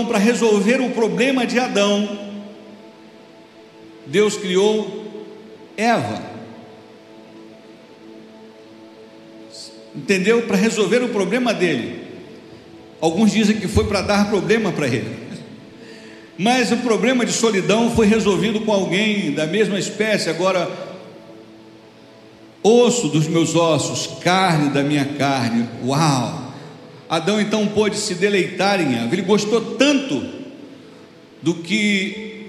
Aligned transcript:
Então, 0.00 0.08
para 0.08 0.18
resolver 0.18 0.80
o 0.80 0.88
problema 0.92 1.46
de 1.46 1.58
Adão, 1.58 2.08
Deus 4.06 4.34
criou 4.34 5.26
Eva. 5.76 6.22
Entendeu? 9.94 10.40
Para 10.46 10.56
resolver 10.56 11.02
o 11.02 11.10
problema 11.10 11.52
dele. 11.52 12.02
Alguns 12.98 13.30
dizem 13.30 13.60
que 13.60 13.68
foi 13.68 13.84
para 13.84 14.00
dar 14.00 14.30
problema 14.30 14.72
para 14.72 14.86
ele. 14.86 15.18
Mas 16.38 16.72
o 16.72 16.78
problema 16.78 17.26
de 17.26 17.32
solidão 17.32 17.94
foi 17.94 18.06
resolvido 18.06 18.60
com 18.60 18.72
alguém 18.72 19.32
da 19.32 19.46
mesma 19.46 19.78
espécie, 19.78 20.30
agora 20.30 20.66
osso 22.62 23.08
dos 23.08 23.28
meus 23.28 23.54
ossos, 23.54 24.18
carne 24.22 24.70
da 24.70 24.82
minha 24.82 25.04
carne. 25.04 25.68
Uau! 25.84 26.39
Adão 27.10 27.40
então 27.40 27.66
pôde 27.66 27.96
se 27.96 28.14
deleitar 28.14 28.80
em 28.80 28.94
Eva. 28.94 29.12
Ele 29.12 29.22
gostou 29.22 29.60
tanto 29.74 30.24
do 31.42 31.54
que 31.54 32.46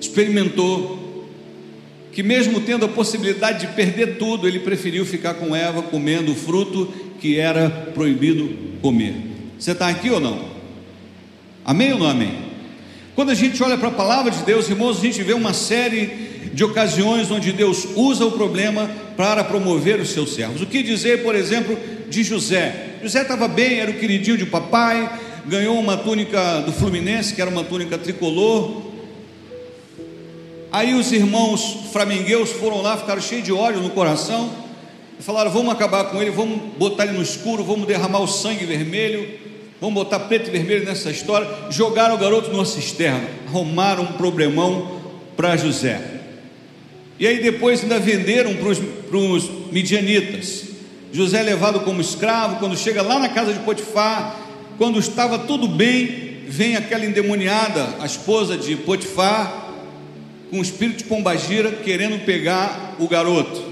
experimentou, 0.00 1.26
que 2.12 2.22
mesmo 2.22 2.60
tendo 2.60 2.84
a 2.84 2.88
possibilidade 2.88 3.66
de 3.66 3.72
perder 3.74 4.16
tudo, 4.16 4.46
ele 4.46 4.60
preferiu 4.60 5.04
ficar 5.04 5.34
com 5.34 5.54
Eva 5.54 5.82
comendo 5.82 6.30
o 6.30 6.36
fruto 6.36 6.86
que 7.20 7.40
era 7.40 7.68
proibido 7.92 8.48
comer. 8.80 9.16
Você 9.58 9.72
está 9.72 9.88
aqui 9.88 10.08
ou 10.10 10.20
não? 10.20 10.48
Amém 11.64 11.92
ou 11.92 11.98
não 11.98 12.06
amém? 12.06 12.38
Quando 13.16 13.30
a 13.30 13.34
gente 13.34 13.60
olha 13.64 13.76
para 13.76 13.88
a 13.88 13.92
palavra 13.92 14.30
de 14.30 14.44
Deus, 14.44 14.68
irmãos, 14.68 14.98
a 14.98 15.02
gente 15.02 15.24
vê 15.24 15.32
uma 15.32 15.52
série 15.52 16.06
de 16.54 16.62
ocasiões 16.62 17.32
onde 17.32 17.50
Deus 17.50 17.84
usa 17.96 18.24
o 18.24 18.30
problema 18.30 18.88
para 19.16 19.42
promover 19.42 20.00
os 20.00 20.10
seus 20.10 20.34
servos. 20.34 20.62
O 20.62 20.66
que 20.66 20.84
dizer, 20.84 21.24
por 21.24 21.34
exemplo, 21.34 21.76
de 22.08 22.22
José? 22.22 22.87
José 23.02 23.22
estava 23.22 23.46
bem, 23.46 23.80
era 23.80 23.90
o 23.90 23.94
queridinho 23.94 24.36
de 24.36 24.46
papai, 24.46 25.10
ganhou 25.46 25.78
uma 25.78 25.96
túnica 25.96 26.60
do 26.62 26.72
Fluminense, 26.72 27.34
que 27.34 27.40
era 27.40 27.50
uma 27.50 27.64
túnica 27.64 27.96
tricolor. 27.96 28.82
Aí 30.72 30.94
os 30.94 31.12
irmãos 31.12 31.90
flamengueus 31.92 32.50
foram 32.50 32.82
lá, 32.82 32.96
ficaram 32.96 33.22
cheios 33.22 33.44
de 33.44 33.52
ódio 33.52 33.80
no 33.80 33.90
coração, 33.90 34.52
e 35.18 35.22
falaram: 35.22 35.50
vamos 35.50 35.72
acabar 35.72 36.04
com 36.04 36.20
ele, 36.20 36.30
vamos 36.30 36.60
botar 36.76 37.04
ele 37.04 37.16
no 37.16 37.22
escuro, 37.22 37.62
vamos 37.64 37.86
derramar 37.86 38.20
o 38.20 38.26
sangue 38.26 38.64
vermelho. 38.64 39.48
Vamos 39.80 39.94
botar 39.94 40.18
preto 40.18 40.48
e 40.48 40.50
vermelho 40.50 40.84
nessa 40.84 41.08
história. 41.08 41.48
Jogaram 41.70 42.16
o 42.16 42.18
garoto 42.18 42.50
numa 42.50 42.64
cisterna, 42.64 43.28
arrumaram 43.46 44.02
um 44.02 44.12
problemão 44.14 45.00
para 45.36 45.56
José. 45.56 46.00
E 47.16 47.24
aí 47.24 47.40
depois 47.40 47.82
ainda 47.82 48.00
venderam 48.00 48.54
para 48.54 49.18
os 49.18 49.50
midianitas. 49.70 50.67
José 51.12 51.40
é 51.40 51.42
levado 51.42 51.80
como 51.80 52.00
escravo, 52.00 52.56
quando 52.56 52.76
chega 52.76 53.02
lá 53.02 53.18
na 53.18 53.28
casa 53.28 53.52
de 53.52 53.60
Potifar, 53.60 54.36
quando 54.76 54.98
estava 54.98 55.38
tudo 55.38 55.66
bem, 55.66 56.42
vem 56.46 56.76
aquela 56.76 57.04
endemoniada, 57.04 57.96
a 58.00 58.06
esposa 58.06 58.56
de 58.56 58.76
Potifar, 58.76 59.66
com 60.50 60.58
o 60.58 60.62
espírito 60.62 60.98
de 60.98 61.04
pombagira, 61.04 61.70
querendo 61.72 62.24
pegar 62.24 62.96
o 62.98 63.08
garoto. 63.08 63.62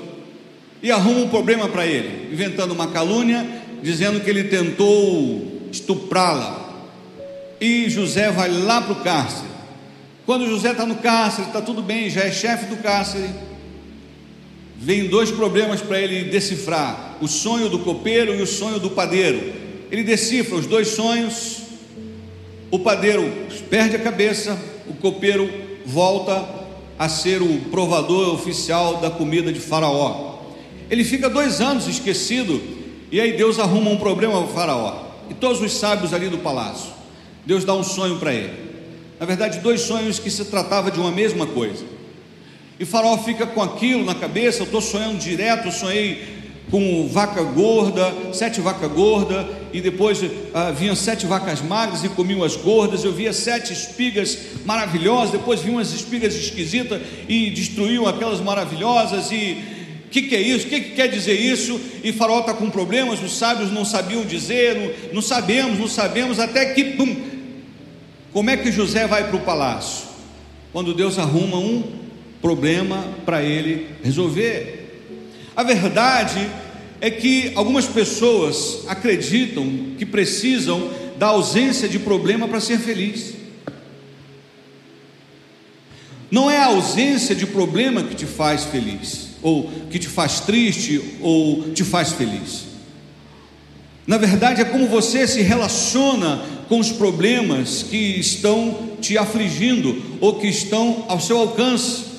E 0.82 0.90
arruma 0.90 1.20
um 1.20 1.28
problema 1.28 1.68
para 1.68 1.86
ele, 1.86 2.32
inventando 2.32 2.72
uma 2.72 2.88
calúnia, 2.88 3.46
dizendo 3.82 4.20
que 4.20 4.28
ele 4.28 4.44
tentou 4.44 5.56
estuprá-la. 5.70 6.64
E 7.60 7.88
José 7.88 8.30
vai 8.30 8.50
lá 8.50 8.82
para 8.82 8.92
o 8.92 8.96
cárcere. 8.96 9.48
Quando 10.26 10.46
José 10.46 10.72
está 10.72 10.84
no 10.84 10.96
cárcere, 10.96 11.46
está 11.46 11.62
tudo 11.62 11.82
bem, 11.82 12.10
já 12.10 12.22
é 12.22 12.32
chefe 12.32 12.66
do 12.66 12.76
cárcere. 12.76 13.28
Vem 14.78 15.08
dois 15.08 15.30
problemas 15.30 15.80
para 15.80 16.00
ele 16.00 16.24
decifrar: 16.30 17.16
o 17.20 17.26
sonho 17.28 17.68
do 17.68 17.78
copeiro 17.80 18.34
e 18.34 18.42
o 18.42 18.46
sonho 18.46 18.78
do 18.78 18.90
padeiro. 18.90 19.40
Ele 19.90 20.02
decifra 20.02 20.56
os 20.56 20.66
dois 20.66 20.88
sonhos. 20.88 21.62
O 22.70 22.78
padeiro 22.78 23.30
perde 23.70 23.96
a 23.96 24.00
cabeça, 24.00 24.58
o 24.88 24.94
copeiro 24.94 25.48
volta 25.84 26.48
a 26.98 27.08
ser 27.08 27.40
o 27.42 27.60
provador 27.70 28.34
oficial 28.34 28.96
da 28.96 29.10
comida 29.10 29.52
de 29.52 29.60
Faraó. 29.60 30.40
Ele 30.90 31.04
fica 31.04 31.28
dois 31.28 31.60
anos 31.60 31.86
esquecido, 31.86 32.60
e 33.10 33.20
aí 33.20 33.36
Deus 33.36 33.58
arruma 33.58 33.90
um 33.90 33.96
problema 33.96 34.34
ao 34.34 34.48
Faraó 34.48 35.06
e 35.30 35.34
todos 35.34 35.60
os 35.60 35.72
sábios 35.72 36.12
ali 36.12 36.28
do 36.28 36.38
palácio. 36.38 36.92
Deus 37.44 37.64
dá 37.64 37.74
um 37.74 37.82
sonho 37.82 38.18
para 38.18 38.34
ele. 38.34 38.52
Na 39.18 39.26
verdade, 39.26 39.60
dois 39.60 39.80
sonhos 39.80 40.18
que 40.18 40.30
se 40.30 40.44
tratava 40.46 40.90
de 40.90 40.98
uma 40.98 41.10
mesma 41.10 41.46
coisa. 41.46 41.84
E 42.78 42.84
Faraó 42.84 43.16
fica 43.18 43.46
com 43.46 43.62
aquilo 43.62 44.04
na 44.04 44.14
cabeça. 44.14 44.60
Eu 44.60 44.64
estou 44.64 44.80
sonhando 44.80 45.18
direto. 45.18 45.70
Sonhei 45.72 46.36
com 46.70 47.08
vaca 47.08 47.42
gorda, 47.42 48.12
sete 48.32 48.60
vacas 48.60 48.90
gordas, 48.90 49.46
e 49.72 49.80
depois 49.80 50.20
ah, 50.52 50.72
vinham 50.72 50.96
sete 50.96 51.24
vacas 51.24 51.60
magras 51.60 52.02
e 52.02 52.08
comiam 52.08 52.42
as 52.42 52.56
gordas. 52.56 53.04
Eu 53.04 53.12
via 53.12 53.32
sete 53.32 53.72
espigas 53.72 54.38
maravilhosas, 54.64 55.30
depois 55.30 55.60
vinham 55.60 55.78
as 55.78 55.92
espigas 55.92 56.34
esquisitas 56.34 57.00
e 57.28 57.50
destruíam 57.50 58.06
aquelas 58.06 58.40
maravilhosas. 58.40 59.30
E 59.30 59.58
o 60.06 60.08
que, 60.08 60.22
que, 60.22 60.34
é 60.34 60.40
isso? 60.40 60.66
O 60.66 60.70
que, 60.70 60.80
que, 60.80 60.90
quer 60.90 61.08
dizer 61.08 61.34
isso? 61.34 61.80
E 62.02 62.12
Faraó 62.12 62.40
está 62.40 62.54
com 62.54 62.68
problemas, 62.68 63.22
os 63.22 63.36
sábios 63.36 63.70
não 63.70 63.84
sabiam 63.84 64.24
dizer, 64.24 64.74
não, 64.74 65.14
não 65.14 65.22
sabemos, 65.22 65.78
não 65.78 65.88
sabemos, 65.88 66.38
até 66.38 66.72
que, 66.72 66.84
pum, 66.96 67.16
como 68.32 68.50
é 68.50 68.56
que 68.56 68.72
José 68.72 69.06
vai 69.06 69.28
para 69.28 69.36
o 69.36 69.40
palácio? 69.40 70.06
Quando 70.72 70.94
Deus 70.94 71.18
arruma 71.18 71.58
um 71.58 71.82
problema 72.46 73.04
para 73.24 73.42
ele 73.42 73.88
resolver. 74.04 75.02
A 75.56 75.64
verdade 75.64 76.48
é 77.00 77.10
que 77.10 77.50
algumas 77.56 77.86
pessoas 77.86 78.84
acreditam 78.86 79.68
que 79.98 80.06
precisam 80.06 80.88
da 81.18 81.26
ausência 81.26 81.88
de 81.88 81.98
problema 81.98 82.46
para 82.46 82.60
ser 82.60 82.78
feliz. 82.78 83.34
Não 86.30 86.48
é 86.48 86.58
a 86.58 86.66
ausência 86.66 87.34
de 87.34 87.46
problema 87.46 88.04
que 88.04 88.14
te 88.14 88.26
faz 88.26 88.62
feliz 88.62 89.30
ou 89.42 89.68
que 89.90 89.98
te 89.98 90.06
faz 90.06 90.38
triste, 90.38 91.02
ou 91.20 91.72
te 91.72 91.82
faz 91.82 92.12
feliz. 92.12 92.66
Na 94.06 94.18
verdade, 94.18 94.60
é 94.60 94.64
como 94.64 94.86
você 94.86 95.26
se 95.26 95.42
relaciona 95.42 96.40
com 96.68 96.78
os 96.78 96.92
problemas 96.92 97.82
que 97.82 98.20
estão 98.20 98.92
te 99.00 99.18
afligindo 99.18 100.00
ou 100.20 100.38
que 100.38 100.46
estão 100.46 101.06
ao 101.08 101.20
seu 101.20 101.38
alcance. 101.38 102.15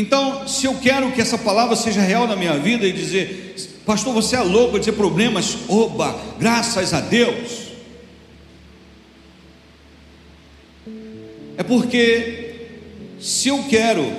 Então, 0.00 0.48
se 0.48 0.64
eu 0.64 0.76
quero 0.76 1.12
que 1.12 1.20
essa 1.20 1.36
palavra 1.36 1.76
seja 1.76 2.00
real 2.00 2.26
na 2.26 2.34
minha 2.34 2.58
vida 2.58 2.86
e 2.86 2.92
dizer, 2.92 3.54
pastor, 3.84 4.14
você 4.14 4.34
é 4.34 4.40
louco 4.40 4.78
dizer 4.78 4.92
problemas, 4.92 5.58
oba, 5.68 6.18
graças 6.38 6.94
a 6.94 7.00
Deus. 7.02 7.68
É 11.58 11.62
porque 11.62 12.68
se 13.20 13.48
eu 13.48 13.62
quero 13.64 14.10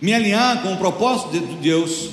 me 0.00 0.14
alinhar 0.14 0.62
com 0.62 0.72
o 0.72 0.78
propósito 0.78 1.40
de 1.40 1.56
Deus, 1.56 2.10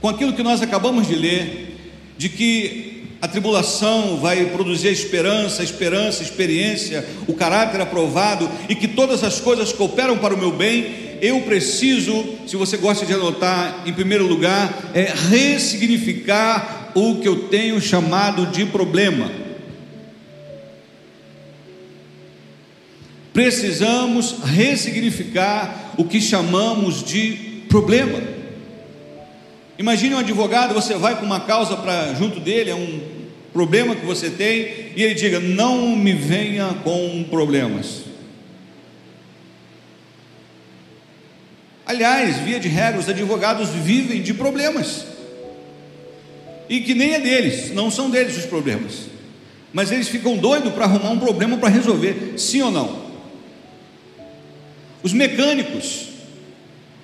com 0.00 0.08
aquilo 0.08 0.32
que 0.32 0.42
nós 0.42 0.60
acabamos 0.60 1.06
de 1.06 1.14
ler, 1.14 1.76
de 2.18 2.28
que 2.28 2.89
a 3.20 3.28
tribulação 3.28 4.16
vai 4.16 4.46
produzir 4.46 4.88
a 4.88 4.92
esperança, 4.92 5.60
a 5.60 5.64
esperança, 5.64 6.20
a 6.20 6.24
experiência, 6.24 7.06
o 7.26 7.34
caráter 7.34 7.80
aprovado 7.80 8.50
e 8.68 8.74
que 8.74 8.88
todas 8.88 9.22
as 9.22 9.40
coisas 9.40 9.72
cooperam 9.72 10.16
para 10.16 10.34
o 10.34 10.38
meu 10.38 10.52
bem, 10.52 11.10
eu 11.20 11.42
preciso, 11.42 12.24
se 12.46 12.56
você 12.56 12.78
gosta 12.78 13.04
de 13.04 13.12
anotar, 13.12 13.82
em 13.84 13.92
primeiro 13.92 14.26
lugar, 14.26 14.90
é 14.94 15.12
ressignificar 15.28 16.92
o 16.94 17.16
que 17.16 17.28
eu 17.28 17.48
tenho 17.48 17.78
chamado 17.78 18.46
de 18.46 18.64
problema. 18.64 19.30
Precisamos 23.34 24.36
ressignificar 24.42 25.94
o 25.98 26.04
que 26.04 26.20
chamamos 26.20 27.04
de 27.04 27.64
problema. 27.68 28.39
Imagine 29.80 30.14
um 30.14 30.18
advogado, 30.18 30.74
você 30.74 30.94
vai 30.94 31.18
com 31.18 31.24
uma 31.24 31.40
causa 31.40 31.74
para 31.74 32.12
junto 32.12 32.38
dele, 32.38 32.68
é 32.68 32.74
um 32.74 33.00
problema 33.50 33.96
que 33.96 34.04
você 34.04 34.28
tem, 34.28 34.92
e 34.94 35.02
ele 35.02 35.14
diga: 35.14 35.40
"Não 35.40 35.96
me 35.96 36.12
venha 36.12 36.66
com 36.84 37.24
problemas". 37.30 38.02
Aliás, 41.86 42.36
via 42.40 42.60
de 42.60 42.68
regra, 42.68 43.00
os 43.00 43.08
advogados 43.08 43.70
vivem 43.70 44.20
de 44.20 44.34
problemas. 44.34 45.06
E 46.68 46.80
que 46.80 46.92
nem 46.92 47.14
é 47.14 47.20
deles, 47.20 47.72
não 47.72 47.90
são 47.90 48.10
deles 48.10 48.36
os 48.36 48.44
problemas. 48.44 49.06
Mas 49.72 49.90
eles 49.90 50.08
ficam 50.08 50.36
doidos 50.36 50.74
para 50.74 50.84
arrumar 50.84 51.08
um 51.08 51.18
problema 51.18 51.56
para 51.56 51.70
resolver, 51.70 52.34
sim 52.36 52.60
ou 52.60 52.70
não? 52.70 53.06
Os 55.02 55.14
mecânicos, 55.14 56.08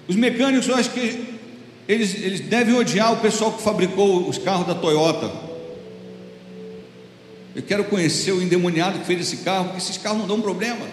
os 0.07 0.15
mecânicos, 0.15 0.69
eu 0.69 0.77
acho 0.77 0.91
que 0.91 1.36
eles, 1.89 2.15
eles 2.15 2.41
devem 2.41 2.75
odiar 2.75 3.13
o 3.13 3.19
pessoal 3.19 3.53
que 3.53 3.63
fabricou 3.63 4.29
os 4.29 4.39
carros 4.39 4.67
da 4.67 4.75
Toyota. 4.75 5.31
Eu 7.55 7.63
quero 7.63 7.85
conhecer 7.85 8.33
o 8.33 8.43
endemoniado 8.43 8.99
que 8.99 9.07
fez 9.07 9.21
esse 9.21 9.39
carro, 9.39 9.67
porque 9.67 9.79
esses 9.79 9.97
carros 9.97 10.19
não 10.19 10.27
dão 10.27 10.41
problema. 10.41 10.87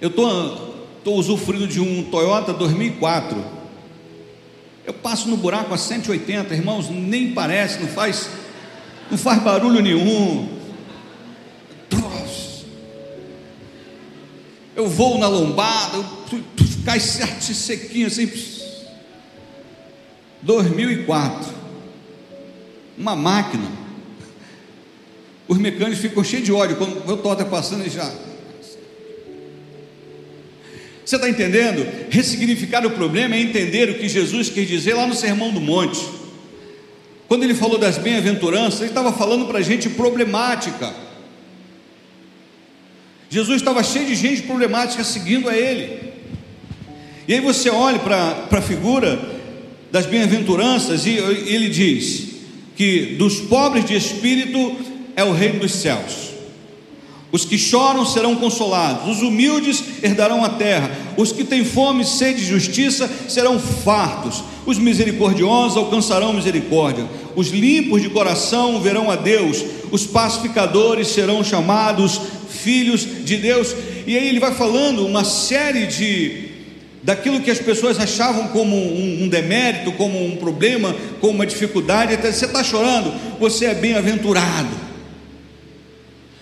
Eu 0.00 0.08
estou 0.08 1.16
usufruindo 1.16 1.68
de 1.68 1.80
um 1.80 2.04
Toyota 2.04 2.52
2004. 2.52 3.44
Eu 4.84 4.94
passo 4.94 5.28
no 5.28 5.36
buraco 5.36 5.72
a 5.72 5.78
180, 5.78 6.54
irmãos, 6.54 6.88
nem 6.90 7.32
parece, 7.32 7.80
não 7.80 7.88
faz 7.88 8.28
não 9.10 9.16
faz 9.16 9.40
barulho 9.42 9.80
nenhum. 9.80 10.56
Eu 14.74 14.90
vou 14.90 15.16
na 15.16 15.26
lombada, 15.26 16.04
cai 16.86 17.00
certo 17.00 17.52
sequinho 17.52 18.06
assim. 18.06 18.30
2004, 20.40 21.52
uma 22.96 23.16
máquina. 23.16 23.68
Os 25.48 25.58
mecânicos 25.58 25.98
ficam 25.98 26.22
cheios 26.22 26.44
de 26.44 26.52
ódio 26.52 26.76
quando 26.76 27.08
o 27.08 27.32
está 27.32 27.44
passando 27.44 27.84
e 27.84 27.90
já. 27.90 28.08
Você 31.04 31.16
está 31.16 31.28
entendendo? 31.28 31.86
Ressignificar 32.08 32.84
o 32.86 32.90
problema 32.90 33.34
é 33.34 33.40
entender 33.40 33.90
o 33.90 33.98
que 33.98 34.08
Jesus 34.08 34.48
quis 34.48 34.68
dizer 34.68 34.94
lá 34.94 35.06
no 35.06 35.14
Sermão 35.14 35.52
do 35.52 35.60
Monte. 35.60 36.04
Quando 37.28 37.42
ele 37.42 37.54
falou 37.54 37.78
das 37.78 37.98
bem-aventuranças, 37.98 38.80
ele 38.80 38.90
estava 38.90 39.12
falando 39.12 39.46
para 39.46 39.60
gente 39.60 39.88
problemática. 39.88 40.94
Jesus 43.28 43.60
estava 43.60 43.82
cheio 43.82 44.06
de 44.06 44.14
gente 44.14 44.42
problemática 44.42 45.02
seguindo 45.02 45.48
a 45.48 45.56
ele. 45.56 46.15
E 47.28 47.34
aí 47.34 47.40
você 47.40 47.68
olha 47.68 47.98
para 47.98 48.46
a 48.50 48.62
figura 48.62 49.18
das 49.90 50.06
bem-aventuranças 50.06 51.06
e 51.06 51.10
ele 51.10 51.68
diz 51.68 52.28
que 52.76 53.16
dos 53.18 53.40
pobres 53.40 53.84
de 53.84 53.94
espírito 53.94 54.76
é 55.16 55.24
o 55.24 55.32
reino 55.32 55.60
dos 55.60 55.72
céus. 55.72 56.26
Os 57.32 57.44
que 57.44 57.58
choram 57.58 58.06
serão 58.06 58.36
consolados, 58.36 59.16
os 59.16 59.22
humildes 59.22 59.82
herdarão 60.02 60.44
a 60.44 60.50
terra, 60.50 60.90
os 61.16 61.32
que 61.32 61.42
têm 61.42 61.64
fome 61.64 62.02
e 62.02 62.06
sede 62.06 62.40
de 62.40 62.46
justiça 62.46 63.10
serão 63.28 63.58
fartos, 63.58 64.44
os 64.64 64.78
misericordiosos 64.78 65.76
alcançarão 65.76 66.32
misericórdia, 66.32 67.06
os 67.34 67.48
limpos 67.48 68.00
de 68.00 68.08
coração 68.08 68.80
verão 68.80 69.10
a 69.10 69.16
Deus, 69.16 69.64
os 69.90 70.06
pacificadores 70.06 71.08
serão 71.08 71.42
chamados 71.42 72.20
filhos 72.48 73.06
de 73.24 73.36
Deus. 73.36 73.74
E 74.06 74.16
aí 74.16 74.28
ele 74.28 74.40
vai 74.40 74.54
falando 74.54 75.04
uma 75.04 75.24
série 75.24 75.86
de 75.86 76.45
daquilo 77.06 77.40
que 77.40 77.52
as 77.52 77.60
pessoas 77.60 78.00
achavam 78.00 78.48
como 78.48 78.74
um, 78.74 79.22
um 79.22 79.28
demérito, 79.28 79.92
como 79.92 80.26
um 80.26 80.34
problema, 80.38 80.92
como 81.20 81.34
uma 81.34 81.46
dificuldade. 81.46 82.12
Até 82.12 82.32
você 82.32 82.46
está 82.46 82.64
chorando, 82.64 83.14
você 83.38 83.66
é 83.66 83.74
bem-aventurado. 83.76 84.74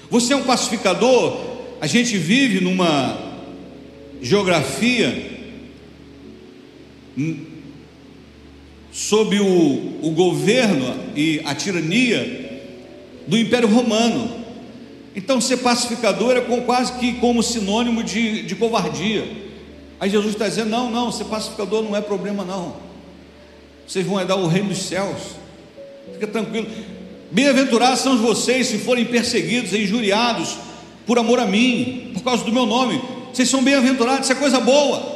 Você 0.09 0.33
é 0.33 0.37
um 0.37 0.45
pacificador. 0.45 1.39
A 1.83 1.87
gente 1.87 2.17
vive 2.17 2.65
numa 2.65 3.45
geografia 4.23 5.33
sob 8.91 9.39
o, 9.39 9.99
o 10.01 10.11
governo 10.13 10.97
e 11.15 11.43
a 11.45 11.55
tirania 11.55 12.73
do 13.27 13.37
Império 13.37 13.69
Romano. 13.69 14.43
Então, 15.15 15.43
ser 15.43 15.59
pacificador 15.59 16.39
é 16.39 16.41
quase 16.41 16.95
que 16.95 17.13
como 17.21 17.43
sinônimo 17.43 18.03
de, 18.03 18.45
de 18.45 18.55
covardia. 18.55 19.44
Aí 19.99 20.11
Jesus 20.11 20.33
está 20.33 20.49
dizendo: 20.49 20.71
não, 20.71 20.91
não, 20.91 21.13
ser 21.13 21.25
pacificador 21.25 21.83
não 21.83 21.97
é 21.97 22.01
problema, 22.01 22.45
não. 22.45 22.77
Vocês 23.87 24.07
vão 24.07 24.21
herdar 24.21 24.39
o 24.39 24.47
reino 24.47 24.69
dos 24.69 24.79
céus. 24.79 25.19
Fica 26.13 26.27
tranquilo. 26.27 26.67
Bem-aventurados 27.31 28.01
são 28.01 28.17
vocês 28.19 28.69
se 28.69 28.79
forem 28.79 29.05
perseguidos 29.05 29.73
e 29.73 29.83
injuriados 29.83 30.57
por 31.07 31.19
amor 31.19 31.39
a 31.39 31.47
mim, 31.47 32.13
por 32.15 32.23
causa 32.23 32.45
do 32.45 32.53
meu 32.53 32.67
nome. 32.67 33.01
Vocês 33.33 33.49
são 33.49 33.63
bem-aventurados, 33.63 34.27
isso 34.27 34.33
é 34.33 34.37
coisa 34.37 34.61
boa. 34.61 35.15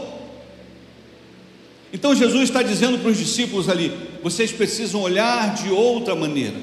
Então 1.93 2.15
Jesus 2.15 2.45
está 2.45 2.63
dizendo 2.63 2.99
para 2.99 3.11
os 3.11 3.19
discípulos 3.19 3.69
ali: 3.69 3.93
vocês 4.23 4.53
precisam 4.53 5.01
olhar 5.01 5.55
de 5.55 5.71
outra 5.71 6.15
maneira, 6.15 6.57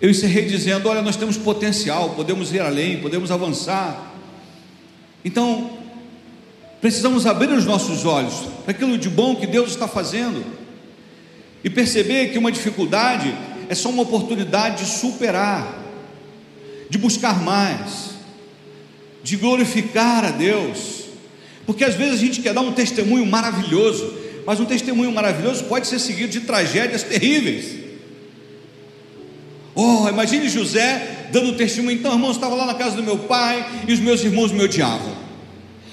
eu 0.00 0.08
encerrei 0.08 0.44
dizendo: 0.44 0.88
olha, 0.88 1.02
nós 1.02 1.16
temos 1.16 1.36
potencial, 1.36 2.10
podemos 2.10 2.52
ir 2.52 2.60
além, 2.60 3.00
podemos 3.00 3.32
avançar. 3.32 4.14
Então, 5.24 5.78
precisamos 6.80 7.26
abrir 7.26 7.50
os 7.50 7.64
nossos 7.64 8.04
olhos 8.04 8.34
para 8.62 8.70
aquilo 8.70 8.96
de 8.96 9.08
bom 9.08 9.34
que 9.34 9.48
Deus 9.48 9.70
está 9.70 9.88
fazendo 9.88 10.44
e 11.64 11.70
perceber 11.70 12.28
que 12.28 12.38
uma 12.38 12.52
dificuldade 12.52 13.34
é 13.68 13.74
só 13.74 13.88
uma 13.90 14.02
oportunidade 14.02 14.84
de 14.84 14.90
superar, 14.90 15.82
de 16.88 16.98
buscar 16.98 17.42
mais, 17.42 18.10
de 19.22 19.36
glorificar 19.36 20.24
a 20.24 20.30
Deus, 20.30 21.04
porque 21.66 21.84
às 21.84 21.94
vezes 21.94 22.14
a 22.14 22.18
gente 22.18 22.42
quer 22.42 22.52
dar 22.52 22.60
um 22.60 22.72
testemunho 22.72 23.24
maravilhoso, 23.26 24.14
mas 24.46 24.60
um 24.60 24.64
testemunho 24.64 25.10
maravilhoso 25.10 25.64
pode 25.64 25.86
ser 25.86 25.98
seguido 25.98 26.28
de 26.28 26.40
tragédias 26.40 27.02
terríveis. 27.02 27.84
Oh, 29.74 30.08
imagine 30.08 30.48
José 30.48 31.28
dando 31.32 31.56
testemunho. 31.56 31.96
Então, 31.96 32.12
irmãos, 32.12 32.36
estava 32.36 32.54
lá 32.54 32.66
na 32.66 32.74
casa 32.74 32.96
do 32.96 33.02
meu 33.02 33.18
pai 33.18 33.66
e 33.88 33.92
os 33.92 33.98
meus 33.98 34.22
irmãos 34.22 34.52
me 34.52 34.62
odiavam. 34.62 35.12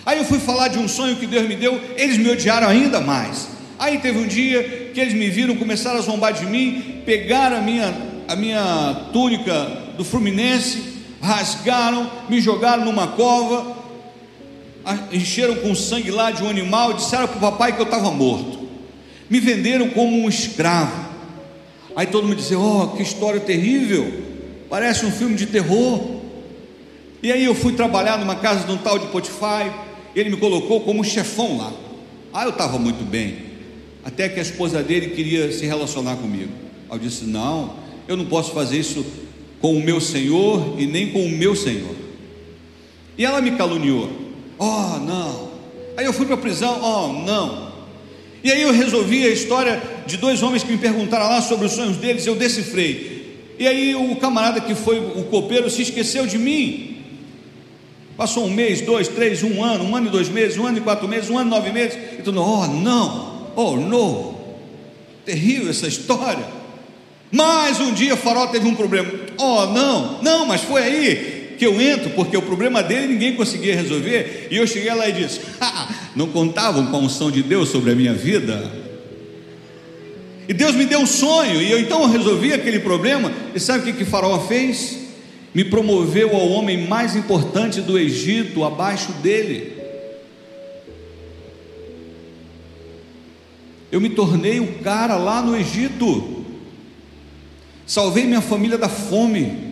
Aí 0.06 0.18
eu 0.18 0.25
fui 0.25 0.39
falar 0.39 0.68
de 0.68 0.77
um 0.77 0.88
sonho 0.88 1.15
que 1.15 1.25
Deus 1.25 1.47
me 1.47 1.56
deu, 1.56 1.79
eles 1.95 2.18
me 2.18 2.29
odiaram 2.29 2.68
ainda 2.68 3.00
mais. 3.00 3.47
Aí 3.81 3.98
teve 3.98 4.19
um 4.19 4.28
dia 4.28 4.92
que 4.94 5.00
eles 5.00 5.16
me 5.16 5.28
viram, 5.28 5.56
começaram 5.56 5.98
a 5.98 6.04
zombar 6.04 6.33
de 6.33 6.45
mim, 6.45 7.01
pegaram 7.04 7.57
a 7.57 7.62
minha, 7.62 7.92
a 8.28 8.36
minha 8.36 9.07
túnica 9.12 9.54
do 9.98 10.06
Fluminense, 10.06 10.83
rasgaram, 11.19 12.07
me 12.30 12.39
jogaram 12.39 12.86
numa 12.86 13.07
cova, 13.07 13.75
encheram 15.11 15.56
com 15.56 15.73
sangue 15.73 16.11
lá 16.11 16.30
de 16.30 16.44
um 16.44 16.50
animal, 16.50 16.94
disseram 16.94 17.28
para 17.28 17.38
o 17.38 17.42
papai 17.42 17.76
que 17.76 17.81
eu 17.81 17.85
estava 17.85 18.11
morto, 18.11 18.69
me 19.28 19.40
venderam 19.40 19.90
como 19.90 20.16
um 20.16 20.30
escravo. 20.30 21.09
Aí 21.95 22.06
todo 22.06 22.28
mundo 22.28 22.38
dizia: 22.38 22.59
Oh, 22.59 22.90
que 22.90 23.02
história 23.02 23.40
terrível, 23.40 24.14
parece 24.69 25.07
um 25.07 25.11
filme 25.11 25.33
de 25.33 25.47
terror. 25.47 26.21
E 27.23 27.31
aí 27.31 27.44
eu 27.44 27.56
fui 27.56 27.73
trabalhar 27.73 28.19
numa 28.19 28.35
casa 28.35 28.64
de 28.64 28.71
um 28.71 28.78
tal 28.78 29.00
de 29.00 29.07
Potify, 29.07 29.71
ele 30.16 30.30
me 30.30 30.38
colocou 30.38 30.81
como 30.81 31.04
chefão 31.04 31.57
lá. 31.57 31.73
Ah, 32.31 32.44
eu 32.44 32.52
estava 32.52 32.78
muito 32.78 33.04
bem, 33.04 33.51
até 34.04 34.28
que 34.30 34.40
a 34.40 34.42
esposa 34.42 34.81
dele 34.81 35.12
queria 35.12 35.52
se 35.52 35.66
relacionar 35.66 36.16
comigo. 36.16 36.52
Eu 36.92 36.98
disse: 36.98 37.26
Não, 37.26 37.76
eu 38.08 38.18
não 38.18 38.26
posso 38.26 38.52
fazer 38.52 38.80
isso 38.80 39.06
com 39.60 39.76
o 39.76 39.84
meu 39.84 40.02
senhor 40.02 40.76
e 40.78 40.86
nem 40.86 41.12
com 41.12 41.26
o 41.26 41.30
meu 41.30 41.56
senhor. 41.56 41.96
E 43.18 43.26
ela 43.26 43.42
me 43.42 43.52
caluniou. 43.52 44.10
Oh, 44.58 44.98
não. 45.00 45.52
Aí 45.96 46.06
eu 46.06 46.14
fui 46.14 46.26
para 46.26 46.36
a 46.36 46.38
prisão. 46.38 46.80
Oh, 46.81 47.14
não. 47.26 47.72
E 48.44 48.52
aí 48.52 48.62
eu 48.62 48.72
resolvi 48.72 49.24
a 49.26 49.30
história 49.30 49.81
de 50.08 50.18
dois 50.18 50.42
homens 50.42 50.64
que 50.64 50.72
me 50.72 50.78
perguntaram 50.78 51.28
lá 51.28 51.42
sobre 51.42 51.68
os 51.68 51.74
sonhos 51.74 51.98
deles, 51.98 52.26
eu 52.26 52.36
decifrei. 52.36 53.56
E 53.60 53.68
aí 53.68 53.94
o 53.94 54.16
camarada 54.16 54.60
que 54.60 54.74
foi 54.74 55.00
o 55.00 55.26
copeiro 55.26 55.70
se 55.70 55.84
esqueceu 55.84 56.26
de 56.26 56.40
mim. 56.40 56.98
Passou 58.18 58.46
um 58.46 58.50
mês, 58.50 58.81
dois, 58.81 59.08
três, 59.08 59.44
um 59.44 59.64
ano, 59.64 59.84
um 59.84 59.96
ano 59.96 60.08
e 60.08 60.10
dois 60.10 60.28
meses, 60.28 60.58
um 60.58 60.66
ano 60.66 60.80
e 60.80 60.81
quatro 60.81 61.08
meses, 61.08 61.30
um 61.30 61.38
ano 61.38 61.50
e 61.50 61.52
nove 61.52 61.72
meses. 61.72 61.98
E 62.20 62.24
tudo, 62.24 62.42
oh 62.42 62.68
não, 62.68 63.31
oh 63.56 63.76
não. 63.78 64.36
Terrível 65.26 65.70
essa 65.70 65.88
história. 65.88 66.46
Mas 67.31 67.80
um 67.80 67.94
dia 67.94 68.14
o 68.14 68.18
farol 68.18 68.48
teve 68.48 68.68
um 68.68 68.76
problema. 68.76 69.10
Oh 69.38 69.66
não, 69.68 70.22
não, 70.22 70.46
mas 70.46 70.62
foi 70.62 70.84
aí 70.84 71.42
que 71.62 71.66
eu 71.68 71.80
entro, 71.80 72.10
porque 72.12 72.36
o 72.36 72.42
problema 72.42 72.81
dele 72.81 73.14
ninguém 73.14 73.36
conseguia 73.36 73.76
resolver, 73.76 74.48
e 74.50 74.58
eu 74.58 74.66
cheguei 74.66 74.92
lá 74.96 75.08
e 75.08 75.12
disse: 75.12 75.42
não 76.16 76.28
contavam 76.28 76.88
com 76.88 76.98
a 76.98 77.00
unção 77.00 77.30
de 77.30 77.44
Deus 77.44 77.70
sobre 77.70 77.92
a 77.92 77.96
minha 77.96 78.16
vida. 78.16 78.72
E 80.50 80.54
Deus 80.54 80.74
me 80.74 80.86
deu 80.86 81.02
um 81.02 81.06
sonho, 81.06 81.62
e 81.62 81.72
eu 81.72 81.80
então 81.80 82.10
resolvi 82.10 82.52
aquele 82.52 82.80
problema, 82.80 83.31
e 83.54 83.60
sabe 83.60 83.81
o 83.81 83.84
que, 83.84 84.00
que 84.00 84.06
Faraó 84.10 84.40
fez? 84.40 84.98
Me 85.54 85.64
promoveu 85.64 86.36
ao 86.36 86.50
homem 86.50 86.88
mais 86.88 87.16
importante 87.16 87.80
do 87.80 87.96
Egito, 87.96 88.64
abaixo 88.64 89.12
dele. 89.22 89.70
Eu 93.92 94.00
me 94.00 94.10
tornei 94.10 94.60
o 94.60 94.80
cara 94.80 95.18
lá 95.18 95.42
no 95.42 95.56
Egito, 95.56 96.45
salvei 97.86 98.26
minha 98.26 98.42
família 98.42 98.78
da 98.78 98.88
fome, 98.88 99.71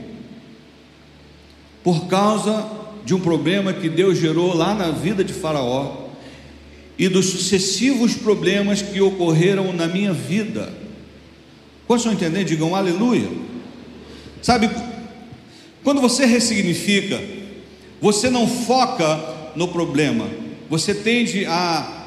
por 1.84 2.08
causa 2.08 2.70
de 3.06 3.16
um 3.16 3.20
problema 3.20 3.72
que 3.72 3.88
Deus 3.88 4.18
gerou 4.18 4.54
lá 4.54 4.76
na 4.76 4.92
vida 4.92 5.24
de 5.24 5.34
Faraó 5.34 6.10
e 6.98 7.08
dos 7.08 7.28
sucessivos 7.28 8.14
problemas 8.14 8.82
que 8.82 9.00
ocorreram 9.00 9.72
na 9.72 9.88
minha 9.88 10.12
vida. 10.12 10.74
Quantos 11.88 12.06
estão 12.06 12.14
entendendo? 12.14 12.48
Digam 12.48 12.76
aleluia. 12.76 13.30
Sabe, 14.42 14.70
quando 15.82 16.02
você 16.02 16.26
ressignifica, 16.26 17.20
você 18.02 18.30
não 18.30 18.48
foca 18.48 19.18
no 19.56 19.70
problema, 19.70 20.28
você 20.70 20.94
tende 20.94 21.46
a 21.46 21.99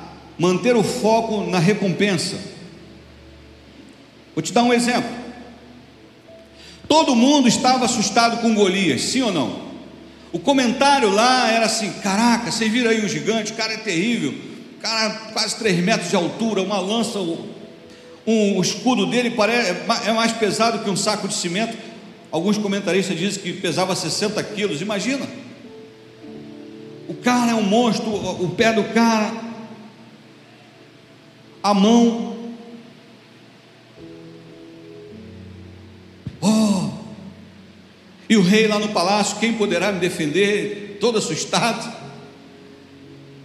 manter 0.42 0.74
o 0.74 0.82
foco 0.82 1.48
na 1.48 1.60
recompensa. 1.60 2.36
Vou 4.34 4.42
te 4.42 4.52
dar 4.52 4.64
um 4.64 4.72
exemplo. 4.72 5.08
Todo 6.88 7.14
mundo 7.14 7.46
estava 7.46 7.84
assustado 7.84 8.38
com 8.38 8.52
Golias, 8.52 9.02
sim 9.02 9.22
ou 9.22 9.32
não? 9.32 9.62
O 10.32 10.40
comentário 10.40 11.10
lá 11.10 11.48
era 11.48 11.66
assim: 11.66 11.92
caraca, 12.02 12.50
vocês 12.50 12.72
viram 12.72 12.90
aí 12.90 13.04
o 13.04 13.08
gigante, 13.08 13.52
o 13.52 13.54
cara 13.54 13.74
é 13.74 13.76
terrível, 13.76 14.34
o 14.78 14.80
cara 14.82 15.10
quase 15.32 15.54
3 15.56 15.78
metros 15.78 16.10
de 16.10 16.16
altura, 16.16 16.60
uma 16.60 16.80
lança, 16.80 17.20
um, 17.20 18.58
o 18.58 18.60
escudo 18.60 19.06
dele 19.06 19.30
parece, 19.30 19.76
é 20.06 20.12
mais 20.12 20.32
pesado 20.32 20.80
que 20.80 20.90
um 20.90 20.96
saco 20.96 21.28
de 21.28 21.34
cimento. 21.34 21.76
Alguns 22.32 22.58
comentaristas 22.58 23.16
dizem 23.16 23.40
que 23.40 23.52
pesava 23.52 23.94
60 23.94 24.42
quilos, 24.42 24.80
imagina. 24.80 25.24
O 27.06 27.14
cara 27.14 27.52
é 27.52 27.54
um 27.54 27.62
monstro, 27.62 28.10
o 28.10 28.48
pé 28.56 28.72
do 28.72 28.82
cara, 28.84 29.41
a 31.62 31.72
mão. 31.72 32.36
Oh! 36.40 36.90
E 38.28 38.36
o 38.36 38.42
rei 38.42 38.66
lá 38.66 38.78
no 38.78 38.88
palácio, 38.88 39.38
quem 39.38 39.52
poderá 39.52 39.92
me 39.92 40.00
defender? 40.00 40.98
Todo 41.00 41.18
assustado. 41.18 42.02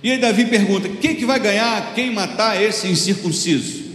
E 0.01 0.11
aí 0.11 0.17
Davi 0.17 0.45
pergunta: 0.45 0.89
quem 0.89 1.15
que 1.15 1.25
vai 1.25 1.39
ganhar 1.39 1.93
quem 1.93 2.11
matar 2.11 2.61
esse 2.61 2.87
incircunciso? 2.87 3.87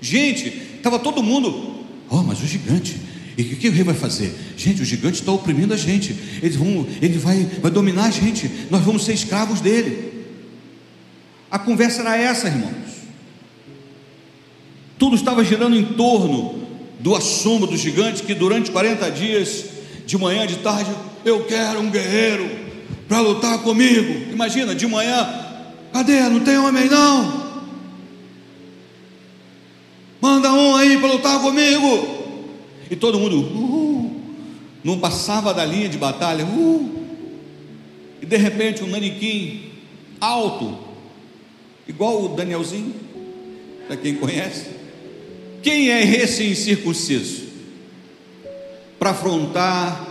Gente, 0.00 0.48
estava 0.76 0.98
todo 0.98 1.22
mundo, 1.22 1.84
oh, 2.10 2.22
mas 2.22 2.42
o 2.42 2.46
gigante, 2.46 2.96
e 3.38 3.42
o 3.42 3.44
que, 3.44 3.56
que, 3.56 3.68
o 3.68 3.72
rei 3.72 3.84
vai 3.84 3.94
fazer? 3.94 4.34
Gente, 4.56 4.82
o 4.82 4.84
gigante 4.84 5.20
está 5.20 5.30
oprimindo 5.30 5.72
a 5.72 5.76
gente, 5.76 6.14
Eles 6.42 6.56
vão, 6.56 6.86
ele 7.00 7.18
vai, 7.18 7.48
vai 7.62 7.70
dominar 7.70 8.06
a 8.06 8.10
gente, 8.10 8.50
nós 8.68 8.82
vamos 8.82 9.04
ser 9.04 9.12
escravos 9.12 9.60
dele. 9.60 10.11
A 11.52 11.58
conversa 11.58 12.00
era 12.00 12.16
essa, 12.16 12.48
irmãos. 12.48 12.72
Tudo 14.98 15.16
estava 15.16 15.44
girando 15.44 15.76
em 15.76 15.84
torno 15.84 16.62
do 16.98 17.14
assombro 17.14 17.66
do 17.66 17.76
gigante 17.76 18.22
que 18.22 18.32
durante 18.32 18.70
40 18.70 19.10
dias, 19.10 19.66
de 20.06 20.16
manhã, 20.16 20.46
de 20.46 20.56
tarde, 20.56 20.90
eu 21.26 21.44
quero 21.44 21.80
um 21.80 21.90
guerreiro 21.90 22.48
para 23.06 23.20
lutar 23.20 23.58
comigo. 23.58 24.32
Imagina, 24.32 24.74
de 24.74 24.86
manhã, 24.86 25.28
cadê? 25.92 26.20
Não 26.22 26.40
tem 26.40 26.56
homem 26.56 26.88
não? 26.88 27.42
Manda 30.22 30.54
um 30.54 30.74
aí 30.74 30.96
para 30.96 31.12
lutar 31.12 31.38
comigo. 31.42 32.22
E 32.90 32.96
todo 32.96 33.18
mundo, 33.18 33.40
uh, 33.40 34.20
não 34.82 34.98
passava 34.98 35.52
da 35.52 35.66
linha 35.66 35.90
de 35.90 35.98
batalha, 35.98 36.46
uh, 36.46 37.04
e 38.22 38.24
de 38.24 38.36
repente 38.38 38.82
um 38.82 38.90
manequim 38.90 39.64
alto, 40.18 40.91
igual 41.92 42.24
o 42.24 42.28
Danielzinho, 42.34 42.94
para 43.86 43.96
quem 43.96 44.14
conhece. 44.14 44.66
Quem 45.62 45.90
é 45.90 46.02
esse 46.02 46.44
incircunciso? 46.44 47.42
Para 48.98 49.10
afrontar 49.10 50.08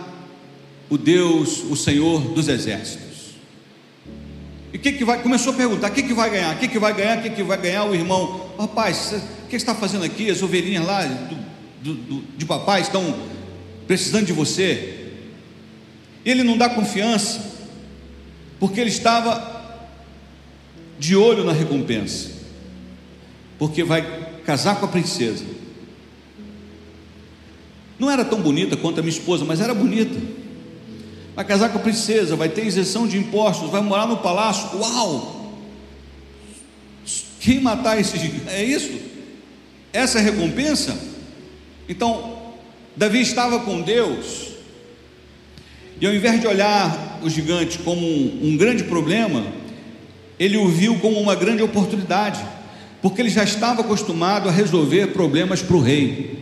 o 0.88 0.96
Deus, 0.96 1.62
o 1.68 1.76
Senhor 1.76 2.20
dos 2.20 2.48
exércitos. 2.48 3.02
E 4.72 4.76
o 4.76 4.80
que, 4.80 4.92
que 4.92 5.04
vai? 5.04 5.22
Começou 5.22 5.52
a 5.52 5.56
perguntar: 5.56 5.90
o 5.90 5.92
que, 5.92 6.02
que 6.02 6.14
vai 6.14 6.30
ganhar? 6.30 6.54
O 6.54 6.58
que, 6.58 6.68
que 6.68 6.78
vai 6.78 6.94
ganhar? 6.94 7.18
O 7.18 7.22
que, 7.22 7.30
que 7.30 7.42
vai 7.42 7.60
ganhar 7.60 7.84
o 7.84 7.94
irmão? 7.94 8.52
Rapaz, 8.58 9.12
o 9.44 9.48
que 9.48 9.56
está 9.56 9.74
fazendo 9.74 10.04
aqui? 10.04 10.30
As 10.30 10.42
ovelhinhas 10.42 10.86
lá 10.86 11.04
do, 11.04 11.36
do, 11.82 11.94
do, 11.94 12.24
de 12.36 12.46
papai 12.46 12.80
estão 12.80 13.14
precisando 13.86 14.26
de 14.26 14.32
você. 14.32 15.10
Ele 16.24 16.42
não 16.42 16.56
dá 16.56 16.70
confiança, 16.70 17.40
porque 18.58 18.80
ele 18.80 18.90
estava 18.90 19.51
de 21.02 21.16
olho 21.16 21.42
na 21.42 21.52
recompensa, 21.52 22.30
porque 23.58 23.82
vai 23.82 24.06
casar 24.46 24.78
com 24.78 24.86
a 24.86 24.88
princesa. 24.88 25.44
Não 27.98 28.08
era 28.08 28.24
tão 28.24 28.40
bonita 28.40 28.76
quanto 28.76 29.00
a 29.00 29.02
minha 29.02 29.12
esposa, 29.12 29.44
mas 29.44 29.60
era 29.60 29.74
bonita. 29.74 30.16
Vai 31.34 31.44
casar 31.44 31.70
com 31.70 31.78
a 31.78 31.82
princesa, 31.82 32.36
vai 32.36 32.48
ter 32.48 32.64
isenção 32.64 33.08
de 33.08 33.18
impostos, 33.18 33.68
vai 33.68 33.80
morar 33.80 34.06
no 34.06 34.18
palácio. 34.18 34.78
Uau! 34.78 35.52
Quem 37.40 37.60
matar 37.60 37.98
esse 37.98 38.16
gigante? 38.16 38.48
É 38.48 38.62
isso? 38.62 38.92
Essa 39.92 40.18
é 40.18 40.20
a 40.20 40.24
recompensa? 40.24 40.96
Então, 41.88 42.38
Davi 42.96 43.20
estava 43.20 43.58
com 43.58 43.80
Deus, 43.80 44.52
e 46.00 46.06
ao 46.06 46.14
invés 46.14 46.40
de 46.40 46.46
olhar 46.46 47.18
o 47.24 47.28
gigante 47.28 47.80
como 47.80 48.06
um, 48.06 48.52
um 48.52 48.56
grande 48.56 48.84
problema, 48.84 49.61
ele 50.38 50.56
o 50.56 50.68
viu 50.68 50.98
como 50.98 51.20
uma 51.20 51.34
grande 51.34 51.62
oportunidade, 51.62 52.40
porque 53.00 53.20
ele 53.20 53.30
já 53.30 53.44
estava 53.44 53.80
acostumado 53.82 54.48
a 54.48 54.52
resolver 54.52 55.08
problemas 55.08 55.62
para 55.62 55.76
o 55.76 55.80
rei. 55.80 56.40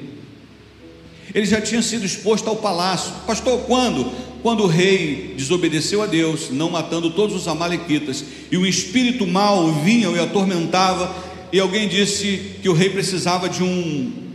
Ele 1.35 1.47
já 1.47 1.61
tinha 1.61 1.83
sido 1.83 2.05
exposto 2.05 2.49
ao 2.49 2.57
palácio. 2.57 3.13
Pastor, 3.27 3.61
quando? 3.61 4.11
Quando 4.43 4.65
o 4.65 4.67
rei 4.67 5.35
desobedeceu 5.37 6.03
a 6.03 6.07
Deus, 6.07 6.51
não 6.51 6.71
matando 6.71 7.11
todos 7.11 7.37
os 7.37 7.47
amalequitas, 7.47 8.25
e 8.51 8.57
o 8.57 8.67
espírito 8.67 9.27
mau 9.27 9.73
vinha 9.73 10.09
e 10.09 10.19
atormentava, 10.19 11.15
e 11.53 11.61
alguém 11.61 11.89
disse 11.89 12.57
que 12.63 12.69
o 12.69 12.73
rei 12.73 12.91
precisava 12.91 13.49
de 13.49 13.63
um 13.63 14.31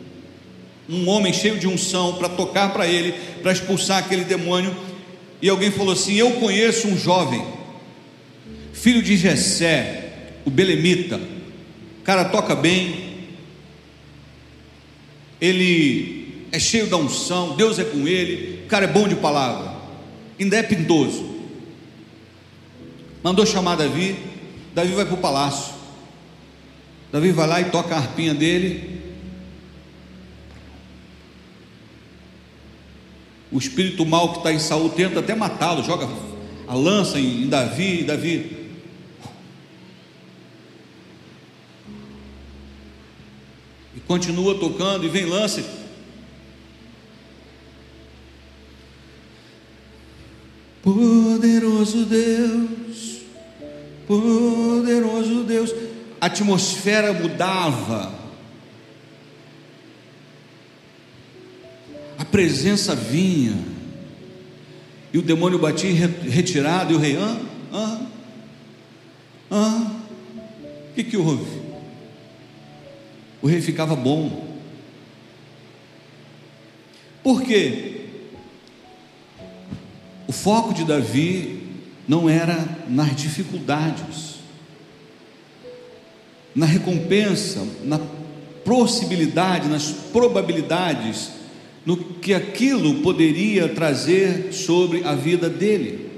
um 0.87 1.09
homem 1.09 1.33
cheio 1.33 1.57
de 1.57 1.67
unção 1.67 2.13
para 2.13 2.29
tocar 2.29 2.71
para 2.71 2.87
ele, 2.87 3.13
para 3.41 3.51
expulsar 3.51 3.99
aquele 3.99 4.23
demônio. 4.23 4.75
E 5.41 5.49
alguém 5.49 5.71
falou 5.71 5.93
assim: 5.93 6.15
Eu 6.15 6.31
conheço 6.33 6.87
um 6.87 6.97
jovem, 6.97 7.43
filho 8.75 9.01
de 9.01 9.17
Jessé, 9.17 10.31
o 10.45 10.49
belemita. 10.49 11.19
O 11.99 12.03
cara 12.03 12.25
toca 12.25 12.55
bem, 12.55 13.15
ele 15.41 16.45
é 16.51 16.59
cheio 16.59 16.87
da 16.87 16.97
unção, 16.97 17.55
Deus 17.55 17.79
é 17.79 17.83
com 17.83 18.07
ele, 18.07 18.63
o 18.65 18.67
cara 18.67 18.85
é 18.85 18.87
bom 18.87 19.07
de 19.07 19.15
palavra, 19.15 19.75
ainda 20.39 20.57
é 20.57 20.63
pintoso. 20.63 21.33
Mandou 23.23 23.45
chamar 23.45 23.75
Davi, 23.75 24.15
Davi 24.75 24.93
vai 24.93 25.05
para 25.05 25.15
o 25.15 25.19
palácio. 25.19 25.73
Davi 27.11 27.31
vai 27.31 27.47
lá 27.47 27.61
e 27.61 27.65
toca 27.65 27.95
a 27.95 27.97
harpinha 27.97 28.33
dele, 28.33 28.95
O 33.55 33.57
espírito 33.57 34.05
mal 34.05 34.33
que 34.33 34.39
está 34.39 34.51
em 34.51 34.59
Saul 34.59 34.89
tenta 34.89 35.21
até 35.21 35.33
matá-lo, 35.33 35.81
joga 35.81 36.09
a 36.67 36.73
lança 36.73 37.17
em, 37.17 37.47
Davi, 37.47 38.03
Davi. 38.03 38.54
Continua 44.07 44.55
tocando, 44.55 45.05
e 45.05 45.09
vem 45.09 45.25
lance. 45.25 45.63
Poderoso 50.83 52.05
Deus, 52.05 53.21
poderoso 54.07 55.43
Deus, 55.43 55.73
a 56.21 56.27
atmosfera 56.27 57.11
mudava. 57.11 58.13
A 62.19 62.23
presença 62.23 62.95
vinha, 62.95 63.57
e 65.11 65.17
o 65.17 65.21
demônio 65.23 65.57
batia 65.57 66.07
retirado, 66.29 66.93
e 66.93 66.95
o 66.95 66.99
rei, 66.99 67.17
ah, 67.17 67.41
ah, 67.73 68.01
ah, 69.49 69.91
o 70.91 70.93
que, 70.93 71.03
que 71.03 71.17
houve? 71.17 71.64
O 73.45 73.47
rei 73.47 73.61
ficava 73.61 73.95
bom, 73.95 74.57
por 77.21 77.43
quê? 77.43 78.07
O 80.27 80.31
foco 80.31 80.73
de 80.73 80.83
Davi 80.83 81.61
não 82.07 82.27
era 82.27 82.67
nas 82.89 83.15
dificuldades, 83.15 84.37
na 86.55 86.65
recompensa, 86.65 87.63
na 87.83 87.99
possibilidade, 88.63 89.69
nas 89.69 89.91
probabilidades 89.91 91.29
no 91.85 91.97
que 91.97 92.33
aquilo 92.33 93.03
poderia 93.03 93.69
trazer 93.69 94.53
sobre 94.53 95.03
a 95.03 95.13
vida 95.13 95.47
dele. 95.47 96.09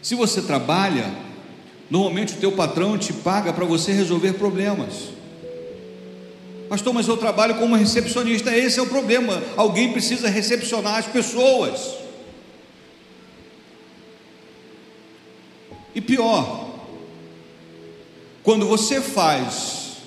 Se 0.00 0.14
você 0.14 0.40
trabalha, 0.40 1.33
normalmente 1.90 2.34
o 2.34 2.38
teu 2.38 2.52
patrão 2.52 2.96
te 2.98 3.12
paga 3.12 3.52
para 3.52 3.64
você 3.64 3.92
resolver 3.92 4.34
problemas. 4.34 5.14
Pastor, 6.68 6.94
mas 6.94 7.06
eu 7.06 7.16
trabalho 7.16 7.56
como 7.56 7.76
recepcionista, 7.76 8.56
esse 8.56 8.78
é 8.78 8.82
o 8.82 8.86
problema. 8.86 9.42
Alguém 9.56 9.92
precisa 9.92 10.28
recepcionar 10.28 10.96
as 10.96 11.06
pessoas. 11.06 11.94
E 15.94 16.00
pior, 16.00 16.80
quando 18.42 18.66
você 18.66 19.00
faz 19.00 19.98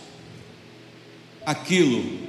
aquilo 1.45 2.27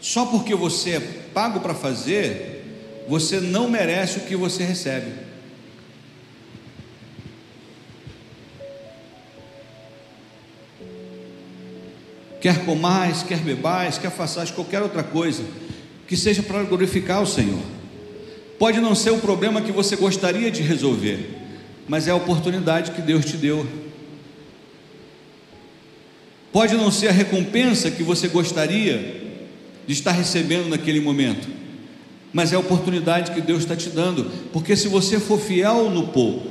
só 0.00 0.26
porque 0.26 0.54
você 0.54 0.90
é 0.90 1.00
pago 1.00 1.60
para 1.60 1.74
fazer, 1.74 3.04
você 3.08 3.40
não 3.40 3.68
merece 3.68 4.18
o 4.18 4.22
que 4.22 4.36
você 4.36 4.64
recebe. 4.64 5.25
Quer 12.40 12.64
comais, 12.64 13.22
quer 13.22 13.38
bebais, 13.38 13.98
quer 13.98 14.10
façais 14.10 14.50
qualquer 14.50 14.82
outra 14.82 15.02
coisa, 15.02 15.42
que 16.06 16.16
seja 16.16 16.42
para 16.42 16.62
glorificar 16.62 17.22
o 17.22 17.26
Senhor. 17.26 17.62
Pode 18.58 18.80
não 18.80 18.94
ser 18.94 19.10
o 19.10 19.18
problema 19.18 19.60
que 19.60 19.72
você 19.72 19.96
gostaria 19.96 20.50
de 20.50 20.62
resolver, 20.62 21.28
mas 21.86 22.08
é 22.08 22.10
a 22.10 22.16
oportunidade 22.16 22.92
que 22.92 23.02
Deus 23.02 23.24
te 23.24 23.36
deu. 23.36 23.66
Pode 26.52 26.74
não 26.74 26.90
ser 26.90 27.08
a 27.08 27.12
recompensa 27.12 27.90
que 27.90 28.02
você 28.02 28.28
gostaria 28.28 29.24
de 29.86 29.92
estar 29.92 30.12
recebendo 30.12 30.68
naquele 30.68 31.00
momento, 31.00 31.48
mas 32.32 32.52
é 32.52 32.56
a 32.56 32.60
oportunidade 32.60 33.32
que 33.32 33.40
Deus 33.40 33.60
está 33.60 33.76
te 33.76 33.90
dando, 33.90 34.30
porque 34.52 34.74
se 34.74 34.88
você 34.88 35.20
for 35.20 35.38
fiel 35.38 35.90
no 35.90 36.08
pouco, 36.08 36.48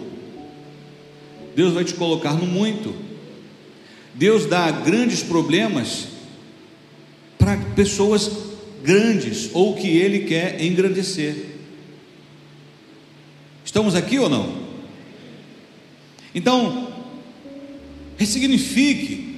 Deus 1.56 1.74
vai 1.74 1.84
te 1.84 1.94
colocar 1.94 2.34
no 2.34 2.46
muito. 2.46 3.04
Deus 4.15 4.45
dá 4.45 4.72
grandes 4.72 5.22
problemas 5.22 6.07
para 7.38 7.57
pessoas 7.75 8.31
grandes 8.81 9.50
ou 9.53 9.75
que 9.75 9.89
Ele 9.89 10.22
quer 10.22 10.63
engrandecer. 10.63 11.36
Estamos 13.63 13.93
aqui 13.93 14.17
ou 14.17 14.29
não? 14.29 14.65
Então, 16.34 16.93
ressignifique 18.17 19.36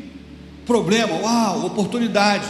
problema, 0.66 1.16
uau, 1.22 1.66
oportunidade. 1.66 2.48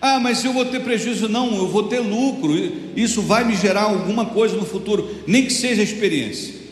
Ah, 0.00 0.18
mas 0.20 0.38
se 0.38 0.46
eu 0.46 0.52
vou 0.52 0.64
ter 0.64 0.80
prejuízo, 0.80 1.28
não, 1.28 1.54
eu 1.56 1.68
vou 1.68 1.84
ter 1.84 1.98
lucro, 1.98 2.54
isso 2.96 3.20
vai 3.20 3.44
me 3.44 3.56
gerar 3.56 3.82
alguma 3.82 4.26
coisa 4.26 4.56
no 4.56 4.64
futuro, 4.64 5.22
nem 5.26 5.44
que 5.44 5.52
seja 5.52 5.82
experiência. 5.82 6.63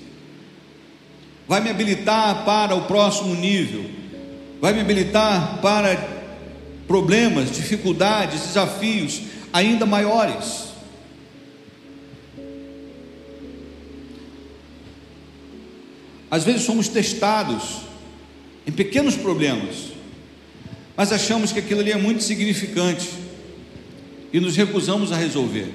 Vai 1.47 1.61
me 1.61 1.71
habilitar 1.71 2.45
para 2.45 2.75
o 2.75 2.83
próximo 2.83 3.35
nível, 3.35 3.85
vai 4.61 4.73
me 4.73 4.81
habilitar 4.81 5.59
para 5.61 5.97
problemas, 6.87 7.51
dificuldades, 7.51 8.41
desafios 8.43 9.23
ainda 9.53 9.85
maiores. 9.85 10.73
Às 16.31 16.45
vezes 16.45 16.63
somos 16.63 16.89
testados 16.89 17.83
em 18.67 18.73
pequenos 18.73 19.17
problemas, 19.17 19.93
mas 20.97 21.13
achamos 21.13 21.53
que 21.53 21.59
aquilo 21.59 21.81
ali 21.81 21.93
é 21.93 21.97
muito 21.97 22.23
significante 22.23 23.11
e 24.33 24.41
nos 24.41 24.57
recusamos 24.57 25.13
a 25.13 25.17
resolver. 25.17 25.71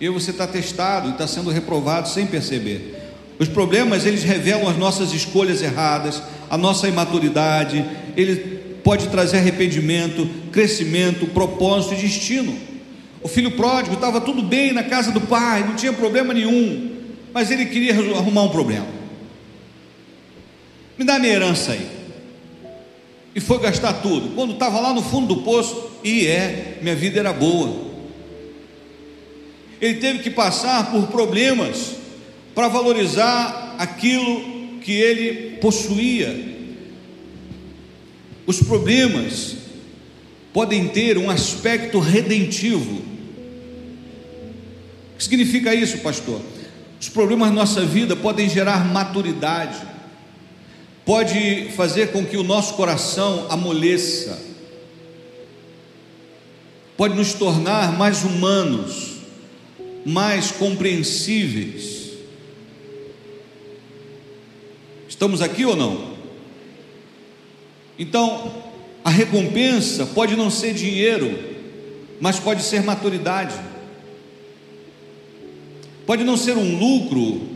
E 0.00 0.08
você 0.08 0.30
está 0.32 0.46
testado 0.46 1.08
e 1.08 1.12
está 1.12 1.26
sendo 1.26 1.50
reprovado 1.50 2.08
sem 2.08 2.26
perceber. 2.26 2.97
Os 3.38 3.48
problemas 3.48 4.04
eles 4.04 4.24
revelam 4.24 4.68
as 4.68 4.76
nossas 4.76 5.12
escolhas 5.12 5.62
erradas, 5.62 6.22
a 6.50 6.58
nossa 6.58 6.88
imaturidade, 6.88 7.84
ele 8.16 8.58
pode 8.82 9.08
trazer 9.08 9.38
arrependimento, 9.38 10.28
crescimento, 10.50 11.26
propósito 11.26 11.94
e 11.94 11.98
destino. 11.98 12.56
O 13.22 13.28
filho 13.28 13.52
pródigo 13.52 13.94
estava 13.94 14.20
tudo 14.20 14.42
bem 14.42 14.72
na 14.72 14.82
casa 14.82 15.12
do 15.12 15.20
pai, 15.20 15.64
não 15.64 15.76
tinha 15.76 15.92
problema 15.92 16.34
nenhum, 16.34 16.96
mas 17.32 17.50
ele 17.50 17.66
queria 17.66 17.92
arrumar 17.94 18.42
um 18.42 18.48
problema. 18.48 18.86
Me 20.96 21.04
dá 21.04 21.18
minha 21.18 21.32
herança 21.32 21.72
aí 21.72 21.86
e 23.34 23.40
foi 23.40 23.60
gastar 23.60 23.94
tudo. 23.94 24.30
Quando 24.34 24.54
estava 24.54 24.80
lá 24.80 24.92
no 24.92 25.02
fundo 25.02 25.34
do 25.34 25.42
poço, 25.42 25.90
e 26.02 26.26
é, 26.26 26.78
minha 26.82 26.96
vida 26.96 27.20
era 27.20 27.32
boa. 27.32 27.86
Ele 29.80 29.94
teve 29.94 30.18
que 30.20 30.30
passar 30.30 30.90
por 30.90 31.06
problemas 31.06 31.97
para 32.58 32.66
valorizar 32.66 33.76
aquilo 33.78 34.80
que 34.80 34.90
ele 34.90 35.58
possuía. 35.58 36.36
Os 38.44 38.60
problemas 38.60 39.54
podem 40.52 40.88
ter 40.88 41.16
um 41.18 41.30
aspecto 41.30 42.00
redentivo. 42.00 42.96
O 45.14 45.18
que 45.18 45.22
significa 45.22 45.72
isso, 45.72 45.98
pastor? 45.98 46.40
Os 47.00 47.08
problemas 47.08 47.50
na 47.50 47.54
nossa 47.54 47.86
vida 47.86 48.16
podem 48.16 48.50
gerar 48.50 48.84
maturidade 48.86 49.86
pode 51.04 51.68
fazer 51.76 52.10
com 52.10 52.26
que 52.26 52.36
o 52.36 52.42
nosso 52.42 52.74
coração 52.74 53.46
amoleça, 53.50 54.36
pode 56.96 57.14
nos 57.14 57.34
tornar 57.34 57.96
mais 57.96 58.24
humanos, 58.24 59.12
mais 60.04 60.50
compreensíveis. 60.50 61.97
Estamos 65.18 65.42
aqui 65.42 65.64
ou 65.64 65.74
não? 65.74 66.12
Então, 67.98 68.54
a 69.02 69.10
recompensa 69.10 70.06
pode 70.06 70.36
não 70.36 70.48
ser 70.48 70.72
dinheiro, 70.72 71.36
mas 72.20 72.38
pode 72.38 72.62
ser 72.62 72.84
maturidade. 72.84 73.56
Pode 76.06 76.22
não 76.22 76.36
ser 76.36 76.56
um 76.56 76.78
lucro 76.78 77.48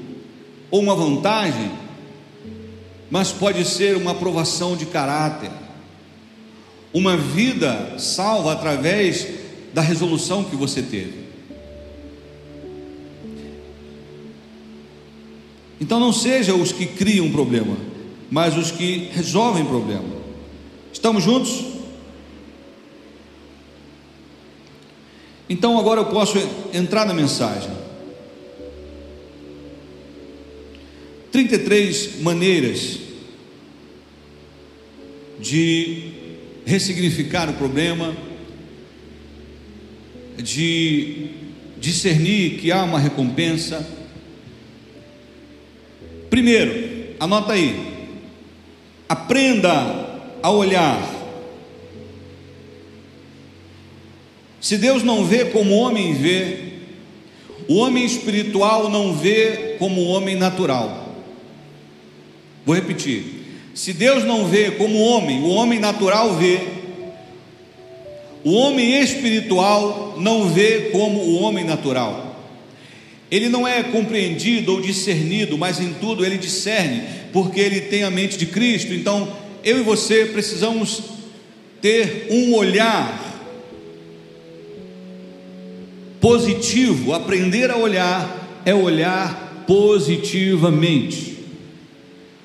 ou 0.72 0.80
uma 0.80 0.96
vantagem, 0.96 1.70
mas 3.08 3.30
pode 3.30 3.64
ser 3.64 3.96
uma 3.96 4.10
aprovação 4.10 4.76
de 4.76 4.86
caráter, 4.86 5.52
uma 6.92 7.16
vida 7.16 7.96
salva 7.96 8.54
através 8.54 9.28
da 9.72 9.82
resolução 9.82 10.42
que 10.42 10.56
você 10.56 10.82
teve. 10.82 11.21
Então 15.82 15.98
não 15.98 16.12
seja 16.12 16.54
os 16.54 16.70
que 16.70 16.86
criam 16.86 17.28
problema, 17.32 17.76
mas 18.30 18.56
os 18.56 18.70
que 18.70 19.08
resolvem 19.12 19.64
problema. 19.64 20.14
Estamos 20.92 21.24
juntos? 21.24 21.60
Então 25.48 25.76
agora 25.76 26.02
eu 26.02 26.06
posso 26.06 26.38
entrar 26.72 27.04
na 27.04 27.12
mensagem. 27.12 27.72
33 31.32 32.20
maneiras 32.20 33.00
de 35.40 36.12
ressignificar 36.64 37.50
o 37.50 37.54
problema, 37.54 38.16
de 40.40 41.26
discernir 41.80 42.60
que 42.60 42.70
há 42.70 42.84
uma 42.84 43.00
recompensa. 43.00 44.01
Primeiro, 46.32 47.14
anota 47.20 47.52
aí, 47.52 48.08
aprenda 49.06 49.70
a 50.42 50.50
olhar. 50.50 50.98
Se 54.58 54.78
Deus 54.78 55.02
não 55.02 55.26
vê 55.26 55.44
como 55.44 55.74
o 55.74 55.78
homem 55.80 56.14
vê, 56.14 56.56
o 57.68 57.74
homem 57.74 58.06
espiritual 58.06 58.88
não 58.88 59.12
vê 59.12 59.76
como 59.78 60.00
o 60.00 60.06
homem 60.06 60.34
natural. 60.34 61.16
Vou 62.64 62.74
repetir. 62.74 63.24
Se 63.74 63.92
Deus 63.92 64.24
não 64.24 64.46
vê 64.46 64.70
como 64.70 64.96
o 64.96 65.02
homem, 65.02 65.42
o 65.42 65.50
homem 65.50 65.78
natural 65.78 66.32
vê, 66.36 66.60
o 68.42 68.54
homem 68.54 69.02
espiritual 69.02 70.14
não 70.16 70.48
vê 70.48 70.88
como 70.92 71.20
o 71.20 71.42
homem 71.42 71.62
natural. 71.62 72.31
Ele 73.32 73.48
não 73.48 73.66
é 73.66 73.82
compreendido 73.82 74.72
ou 74.74 74.80
discernido, 74.82 75.56
mas 75.56 75.80
em 75.80 75.94
tudo 75.94 76.22
ele 76.22 76.36
discerne, 76.36 77.02
porque 77.32 77.58
ele 77.58 77.80
tem 77.80 78.02
a 78.02 78.10
mente 78.10 78.36
de 78.36 78.44
Cristo. 78.44 78.92
Então, 78.92 79.26
eu 79.64 79.78
e 79.78 79.82
você 79.82 80.26
precisamos 80.26 81.02
ter 81.80 82.26
um 82.30 82.54
olhar 82.54 83.30
positivo, 86.20 87.14
aprender 87.14 87.70
a 87.70 87.76
olhar 87.78 88.60
é 88.66 88.74
olhar 88.74 89.64
positivamente. 89.66 91.38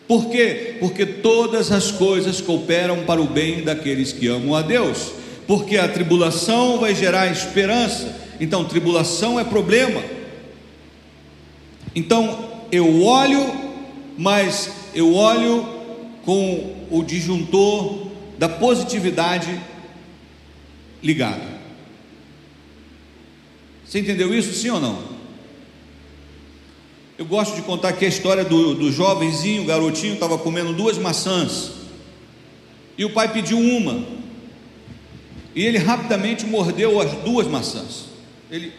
Por 0.07 0.29
quê? 0.29 0.77
Porque 0.79 1.05
todas 1.05 1.69
as 1.69 1.91
coisas 1.91 2.39
cooperam 2.39 3.03
para 3.03 3.21
o 3.21 3.27
bem 3.27 3.61
daqueles 3.61 4.13
que 4.13 4.29
amam 4.29 4.55
a 4.55 4.61
Deus. 4.61 5.11
Porque 5.45 5.75
a 5.75 5.89
tribulação 5.89 6.79
vai 6.79 6.95
gerar 6.95 7.29
esperança. 7.29 8.15
Então, 8.39 8.63
tribulação 8.63 9.37
é 9.37 9.43
problema. 9.43 10.01
Então, 11.97 12.61
eu 12.71 13.01
olho, 13.01 13.43
mas 14.15 14.71
eu 14.93 15.15
olho 15.15 15.65
com 16.23 16.85
o 16.91 17.01
disjuntor 17.01 18.11
da 18.37 18.47
positividade 18.47 19.59
ligado. 21.01 21.41
Você 23.83 23.99
entendeu 23.99 24.31
isso, 24.31 24.53
sim 24.53 24.69
ou 24.69 24.79
não? 24.79 25.01
Eu 27.17 27.25
gosto 27.25 27.55
de 27.55 27.63
contar 27.63 27.89
aqui 27.89 28.05
a 28.05 28.09
história 28.09 28.45
do, 28.45 28.75
do 28.75 28.91
jovenzinho, 28.91 29.65
garotinho, 29.65 30.13
estava 30.13 30.37
comendo 30.37 30.73
duas 30.73 30.99
maçãs. 30.99 31.71
E 32.95 33.05
o 33.05 33.09
pai 33.09 33.33
pediu 33.33 33.57
uma. 33.57 34.05
E 35.55 35.65
ele 35.65 35.79
rapidamente 35.79 36.45
mordeu 36.45 37.01
as 37.01 37.11
duas 37.23 37.47
maçãs. 37.47 38.05
Ele. 38.51 38.71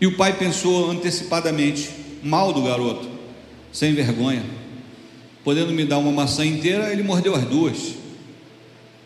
E 0.00 0.06
o 0.06 0.16
pai 0.16 0.36
pensou 0.38 0.90
antecipadamente, 0.90 1.90
mal 2.22 2.52
do 2.52 2.62
garoto, 2.62 3.08
sem 3.72 3.92
vergonha. 3.94 4.42
podendo 5.42 5.72
me 5.72 5.84
dar 5.84 5.98
uma 5.98 6.12
maçã 6.12 6.44
inteira, 6.44 6.92
ele 6.92 7.02
mordeu 7.02 7.34
as 7.34 7.44
duas. 7.44 7.94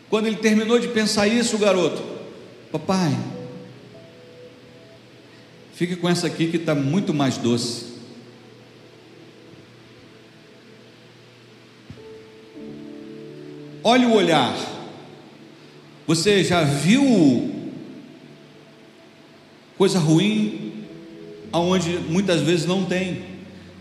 Quando 0.09 0.27
ele 0.27 0.35
terminou 0.35 0.79
de 0.79 0.87
pensar 0.89 1.27
isso, 1.27 1.55
o 1.55 1.59
garoto, 1.59 2.03
papai, 2.71 3.17
fique 5.73 5.95
com 5.95 6.09
essa 6.09 6.27
aqui 6.27 6.47
que 6.47 6.57
está 6.57 6.75
muito 6.75 7.13
mais 7.13 7.37
doce. 7.37 7.95
Olhe 13.83 14.05
o 14.05 14.13
olhar. 14.13 14.57
Você 16.07 16.43
já 16.43 16.63
viu 16.63 17.71
coisa 19.77 19.99
ruim 19.99 20.74
aonde 21.55 21.99
muitas 22.09 22.41
vezes 22.41 22.65
não 22.65 22.83
tem? 22.83 23.23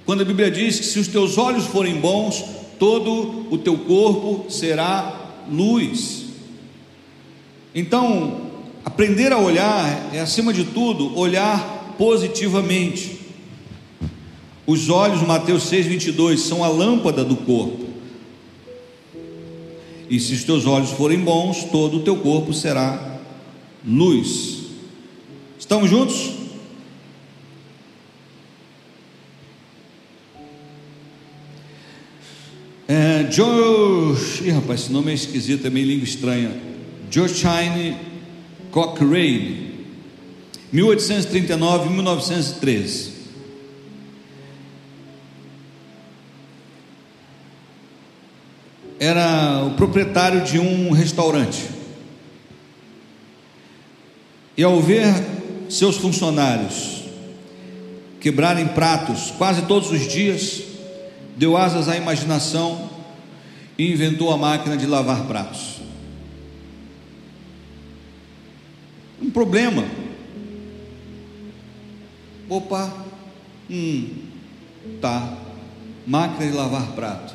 Quando 0.07 0.21
a 0.21 0.25
Bíblia 0.25 0.49
diz 0.49 0.79
que 0.79 0.87
se 0.87 1.01
os 1.01 1.09
teus 1.09 1.37
olhos 1.37 1.67
forem 1.67 1.97
bons, 1.97 2.45
todo 2.79 3.47
o 3.51 3.59
teu 3.59 3.77
corpo 3.77 4.49
será 4.49 5.43
luz. 5.51 6.27
Então, 7.75 8.43
aprender 8.85 9.33
a 9.33 9.39
olhar 9.39 10.15
é 10.15 10.21
acima 10.21 10.53
de 10.53 10.63
tudo 10.67 11.19
olhar 11.19 11.97
positivamente. 11.99 13.19
Os 14.65 14.89
olhos, 14.89 15.23
Mateus 15.23 15.65
6:22, 15.65 16.43
são 16.43 16.63
a 16.63 16.69
lâmpada 16.69 17.25
do 17.25 17.35
corpo. 17.35 17.87
E 20.09 20.21
se 20.21 20.33
os 20.33 20.45
teus 20.45 20.65
olhos 20.65 20.91
forem 20.91 21.19
bons, 21.19 21.65
todo 21.65 21.97
o 21.97 22.03
teu 22.03 22.19
corpo 22.19 22.55
será 22.55 23.19
luz. 23.85 24.59
Estamos 25.59 25.91
juntos? 25.91 26.34
George, 33.35 34.47
ih, 34.47 34.53
rapaz, 34.53 34.83
esse 34.83 34.93
nome 34.93 35.11
é 35.11 35.15
esquisito, 35.15 35.67
é 35.67 35.71
meio 35.71 35.89
língua 35.89 36.05
estranha. 36.05 36.53
Georgine 37.11 37.97
Cochrane, 38.71 39.75
1839-1913. 40.73 43.13
era 49.01 49.65
o 49.67 49.73
proprietário 49.73 50.45
de 50.45 50.61
um 50.61 50.93
restaurante. 50.93 51.65
E 54.57 54.63
ao 54.63 54.81
ver 54.81 55.13
seus 55.69 55.97
funcionários 55.97 57.03
quebrarem 58.21 58.69
pratos 58.69 59.33
quase 59.37 59.63
todos 59.63 59.91
os 59.91 60.07
dias, 60.07 60.63
deu 61.37 61.57
asas 61.57 61.89
à 61.89 61.97
imaginação 61.97 62.94
e 63.77 63.93
inventou 63.93 64.33
a 64.33 64.37
máquina 64.37 64.77
de 64.77 64.87
lavar 64.87 65.27
pratos. 65.27 65.81
Um 69.21 69.31
problema. 69.31 69.85
Opa, 72.49 72.93
hum, 73.71 74.09
tá. 75.01 75.39
Máquina 76.07 76.51
de 76.51 76.57
lavar 76.57 76.93
prato. 76.93 77.35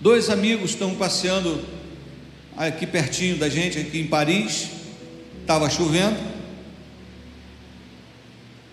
Dois 0.00 0.28
amigos 0.28 0.70
estão 0.70 0.94
passeando 0.94 1.64
aqui 2.56 2.86
pertinho 2.86 3.36
da 3.36 3.48
gente, 3.48 3.78
aqui 3.78 4.00
em 4.00 4.06
Paris. 4.06 4.70
Estava 5.40 5.70
chovendo, 5.70 6.18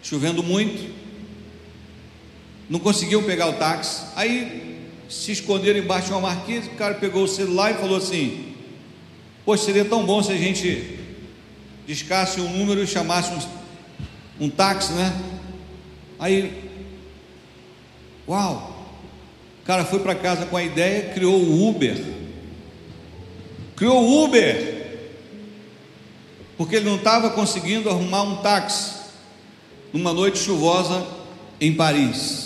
chovendo 0.02 0.44
muito. 0.44 0.94
Não 2.70 2.80
conseguiam 2.80 3.24
pegar 3.24 3.48
o 3.48 3.54
táxi. 3.54 4.04
Aí 4.16 4.75
se 5.10 5.32
esconderam 5.32 5.80
embaixo 5.80 6.08
de 6.08 6.14
uma 6.14 6.22
marquise. 6.22 6.70
O 6.70 6.76
cara 6.76 6.96
pegou 6.96 7.24
o 7.24 7.28
celular 7.28 7.72
e 7.72 7.76
falou 7.76 7.98
assim: 7.98 8.56
Poxa, 9.46 9.66
seria 9.66 9.86
tão 9.86 10.06
bom 10.06 10.24
se 10.24 10.32
a 10.32 10.38
gente 10.38 11.00
discasse 11.86 12.42
um 12.42 12.50
número 12.58 12.84
e 12.84 12.88
chamasse 12.88 13.32
um, 13.32 14.46
um 14.46 14.50
táxi, 14.50 14.94
né? 14.94 15.14
Aí, 16.18 16.72
uau! 18.28 18.74
O 19.62 19.66
cara 19.66 19.84
foi 19.84 20.00
para 20.00 20.16
casa 20.16 20.46
com 20.46 20.58
a 20.58 20.64
ideia, 20.64 21.14
criou 21.14 21.36
o 21.36 21.70
Uber. 21.70 22.04
Criou 23.76 24.04
o 24.04 24.24
Uber. 24.24 24.76
Porque 26.58 26.78
ele 26.78 26.86
não 26.86 26.96
estava 26.96 27.32
conseguindo 27.32 27.90
arrumar 27.90 28.24
um 28.24 28.38
táxi 28.38 28.94
numa 29.92 30.14
noite 30.14 30.40
chuvosa 30.40 31.06
em 31.60 31.74
Paris. 31.74 32.45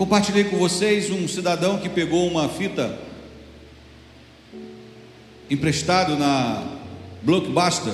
Compartilhei 0.00 0.44
com 0.44 0.56
vocês 0.56 1.10
um 1.10 1.28
cidadão 1.28 1.76
que 1.76 1.86
pegou 1.86 2.26
uma 2.26 2.48
fita 2.48 2.98
emprestado 5.50 6.16
na 6.16 6.78
Blockbuster, 7.20 7.92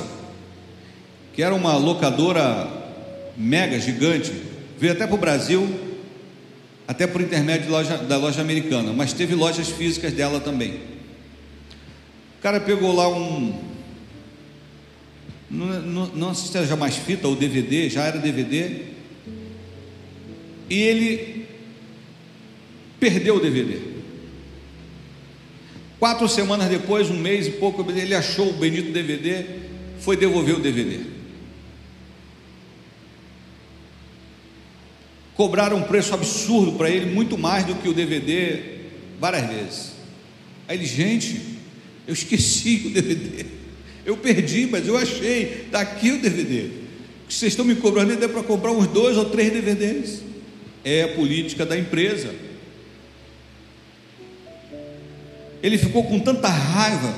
que 1.35 1.43
era 1.43 1.53
uma 1.53 1.77
locadora 1.77 2.71
mega 3.37 3.81
gigante, 3.81 4.33
Veio 4.79 4.93
até 4.93 5.05
para 5.05 5.17
o 5.17 5.19
Brasil, 5.19 5.69
até 6.87 7.09
por 7.09 7.21
intermédio 7.21 7.71
loja, 7.71 7.97
da 7.97 8.19
loja 8.19 8.41
americana, 8.41 8.93
mas 8.93 9.13
teve 9.13 9.35
lojas 9.35 9.71
físicas 9.71 10.13
dela 10.13 10.39
também. 10.39 10.75
O 12.39 12.43
cara 12.43 12.61
pegou 12.61 12.95
lá 12.95 13.09
um. 13.09 13.59
Não, 15.51 15.67
não, 15.83 16.07
não 16.09 16.35
sei 16.35 16.53
se 16.53 16.59
era 16.59 16.77
mais 16.77 16.95
fita 16.95 17.27
ou 17.27 17.35
DVD, 17.35 17.89
já 17.89 18.05
era 18.05 18.19
DVD. 18.19 18.83
E 20.69 20.83
ele 20.83 21.36
perdeu 22.99 23.37
o 23.37 23.41
DVD. 23.41 23.79
Quatro 25.99 26.29
semanas 26.29 26.69
depois, 26.69 27.11
um 27.11 27.19
mês 27.19 27.47
e 27.47 27.53
pouco, 27.53 27.85
ele 27.91 28.15
achou 28.15 28.51
o 28.51 28.53
bendito 28.55 28.93
DVD, 28.93 29.45
foi 29.99 30.17
devolver 30.17 30.57
o 30.57 30.61
DVD. 30.61 31.17
cobraram 35.37 35.77
um 35.77 35.83
preço 35.83 36.15
absurdo 36.15 36.73
para 36.73 36.91
ele, 36.91 37.15
muito 37.15 37.37
mais 37.37 37.65
do 37.65 37.75
que 37.75 37.89
o 37.89 37.93
DVD, 37.93 38.59
várias 39.21 39.47
vezes. 39.47 39.93
Aí 40.67 40.79
ele, 40.79 40.87
gente, 40.87 41.41
eu 42.09 42.15
esqueci 42.15 42.85
o 42.87 42.91
DVD, 42.91 43.45
eu 44.05 44.17
perdi, 44.17 44.67
mas 44.67 44.89
eu 44.89 44.97
achei, 44.97 45.65
está 45.67 45.81
aqui 45.81 46.11
o 46.13 46.21
DVD. 46.21 46.71
Vocês 47.29 47.53
estão 47.53 47.65
me 47.65 47.75
cobrando 47.75 48.15
até 48.15 48.27
para 48.27 48.43
comprar 48.43 48.73
uns 48.73 48.87
dois 48.87 49.17
ou 49.17 49.27
três 49.27 49.53
DVDs. 49.53 50.23
É 50.85 51.03
a 51.03 51.09
política 51.09 51.67
da 51.67 51.77
empresa. 51.77 52.33
Ele 55.67 55.79
ficou 55.79 56.05
com 56.05 56.21
tanta 56.21 56.47
raiva 56.47 57.13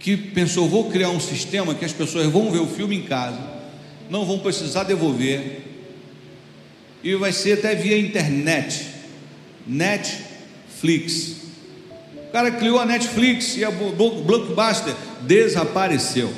que 0.00 0.16
pensou: 0.16 0.66
vou 0.66 0.90
criar 0.90 1.10
um 1.10 1.20
sistema 1.20 1.74
que 1.74 1.84
as 1.84 1.92
pessoas 1.92 2.24
vão 2.28 2.50
ver 2.50 2.60
o 2.60 2.66
filme 2.66 2.96
em 2.96 3.02
casa, 3.02 3.38
não 4.08 4.24
vão 4.24 4.38
precisar 4.38 4.84
devolver, 4.84 5.60
e 7.04 7.14
vai 7.14 7.30
ser 7.30 7.58
até 7.58 7.74
via 7.74 7.98
internet. 7.98 8.86
Netflix. 9.66 11.36
O 12.26 12.32
cara 12.32 12.52
criou 12.52 12.78
a 12.78 12.86
Netflix 12.86 13.58
e 13.58 13.64
a 13.66 13.70
Blockbuster 13.70 14.94
desapareceu. 15.20 16.32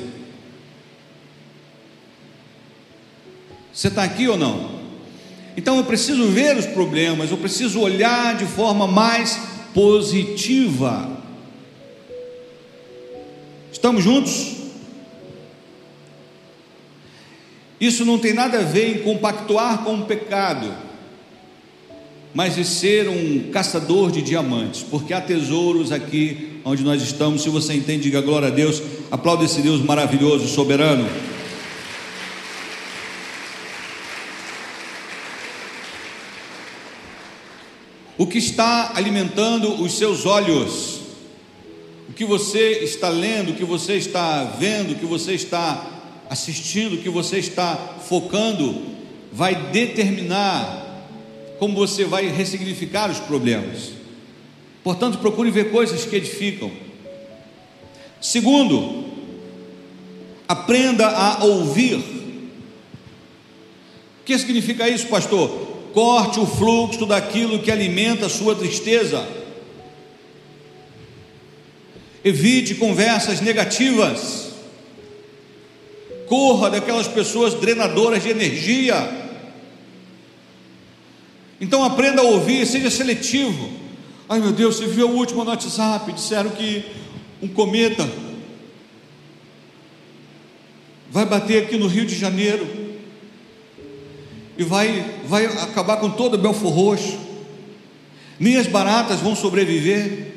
Você 3.73 3.87
está 3.87 4.03
aqui 4.03 4.27
ou 4.27 4.35
não? 4.35 4.81
Então 5.55 5.77
eu 5.77 5.85
preciso 5.85 6.27
ver 6.27 6.57
os 6.57 6.65
problemas, 6.65 7.31
eu 7.31 7.37
preciso 7.37 7.79
olhar 7.79 8.35
de 8.35 8.45
forma 8.45 8.85
mais 8.85 9.50
positiva. 9.73 11.21
Estamos 13.71 14.03
juntos? 14.03 14.57
Isso 17.79 18.05
não 18.05 18.19
tem 18.19 18.33
nada 18.33 18.59
a 18.59 18.63
ver 18.63 18.95
em 18.95 19.03
compactuar 19.03 19.83
com 19.83 19.95
o 19.95 20.05
pecado, 20.05 20.71
mas 22.31 22.55
de 22.55 22.63
ser 22.63 23.09
um 23.09 23.49
caçador 23.51 24.11
de 24.11 24.21
diamantes, 24.21 24.83
porque 24.83 25.13
há 25.13 25.19
tesouros 25.19 25.91
aqui 25.91 26.59
onde 26.63 26.83
nós 26.83 27.01
estamos. 27.01 27.41
Se 27.41 27.49
você 27.49 27.73
entende, 27.73 28.03
diga 28.03 28.21
glória 28.21 28.49
a 28.49 28.51
Deus, 28.51 28.81
aplaude 29.09 29.45
esse 29.45 29.61
Deus 29.61 29.81
maravilhoso, 29.81 30.47
soberano. 30.47 31.07
O 38.21 38.27
que 38.27 38.37
está 38.37 38.91
alimentando 38.93 39.81
os 39.81 39.97
seus 39.97 40.27
olhos, 40.27 40.99
o 42.07 42.13
que 42.13 42.23
você 42.23 42.83
está 42.83 43.09
lendo, 43.09 43.49
o 43.49 43.55
que 43.55 43.65
você 43.65 43.95
está 43.95 44.43
vendo, 44.43 44.91
o 44.91 44.95
que 44.95 45.07
você 45.07 45.33
está 45.33 45.89
assistindo, 46.29 47.01
que 47.01 47.09
você 47.09 47.39
está 47.39 47.75
focando, 48.07 48.79
vai 49.33 49.71
determinar 49.71 51.07
como 51.57 51.73
você 51.73 52.05
vai 52.05 52.27
ressignificar 52.27 53.09
os 53.09 53.17
problemas. 53.17 53.93
Portanto, 54.83 55.17
procure 55.17 55.49
ver 55.49 55.71
coisas 55.71 56.05
que 56.05 56.17
edificam. 56.17 56.71
Segundo, 58.21 59.05
aprenda 60.47 61.07
a 61.07 61.43
ouvir. 61.43 61.95
O 61.95 62.51
que 64.23 64.37
significa 64.37 64.87
isso, 64.87 65.07
pastor? 65.07 65.70
Corte 65.93 66.39
o 66.39 66.45
fluxo 66.45 67.05
daquilo 67.05 67.59
que 67.59 67.71
alimenta 67.71 68.25
a 68.27 68.29
sua 68.29 68.55
tristeza. 68.55 69.27
Evite 72.23 72.75
conversas 72.75 73.41
negativas. 73.41 74.51
Corra 76.27 76.69
daquelas 76.69 77.07
pessoas 77.07 77.53
drenadoras 77.55 78.23
de 78.23 78.29
energia. 78.29 79.21
Então 81.59 81.83
aprenda 81.83 82.21
a 82.21 82.25
ouvir, 82.25 82.65
seja 82.65 82.89
seletivo. 82.89 83.69
Ai 84.29 84.39
meu 84.39 84.51
Deus, 84.51 84.77
você 84.77 84.87
viu 84.87 85.09
o 85.09 85.15
último 85.15 85.43
no 85.43 85.49
WhatsApp? 85.49 86.11
Disseram 86.13 86.51
que 86.51 86.85
um 87.41 87.47
cometa 87.47 88.09
vai 91.09 91.25
bater 91.25 91.63
aqui 91.63 91.75
no 91.75 91.87
Rio 91.87 92.05
de 92.05 92.15
Janeiro 92.15 92.80
e 94.57 94.63
vai, 94.63 95.19
vai 95.25 95.45
acabar 95.45 95.97
com 95.97 96.09
todo 96.09 96.35
o 96.35 96.37
Belfor 96.37 96.71
Roxo. 96.71 97.17
Nem 98.39 98.57
as 98.57 98.67
baratas 98.67 99.19
vão 99.19 99.35
sobreviver. 99.35 100.31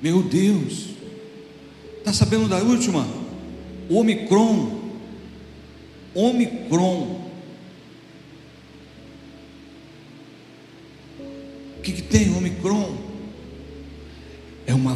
Meu 0.00 0.22
Deus, 0.22 0.90
está 1.98 2.12
sabendo 2.12 2.48
da 2.48 2.58
última? 2.58 3.06
Omicron. 3.90 4.78
Omicron. 6.14 7.28
O 11.78 11.80
que, 11.82 11.92
que 11.92 12.02
tem 12.02 12.36
Omicron? 12.36 13.07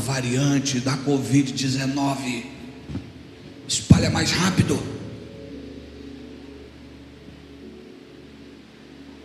Variante 0.05 0.81
da 0.81 0.97
Covid-19. 0.99 2.45
Espalha 3.67 4.11
mais 4.11 4.31
rápido. 4.33 4.79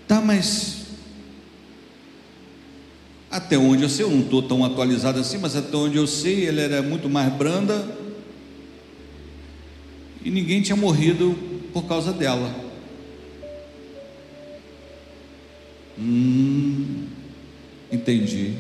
Tá, 0.08 0.22
mas 0.22 0.78
até 3.30 3.58
onde 3.58 3.84
eu 3.84 3.90
sei, 3.90 4.06
eu 4.06 4.10
não 4.10 4.22
estou 4.22 4.42
tão 4.42 4.64
atualizado 4.64 5.20
assim, 5.20 5.38
mas 5.38 5.56
até 5.56 5.76
onde 5.76 5.98
eu 5.98 6.08
sei, 6.08 6.48
ela 6.48 6.62
era 6.62 6.82
muito 6.82 7.10
mais 7.10 7.32
branda 7.34 7.86
e 10.28 10.30
ninguém 10.30 10.62
tinha 10.62 10.76
morrido 10.76 11.38
por 11.72 11.86
causa 11.86 12.12
dela. 12.12 12.54
Hum, 15.98 17.06
entendi. 17.90 18.57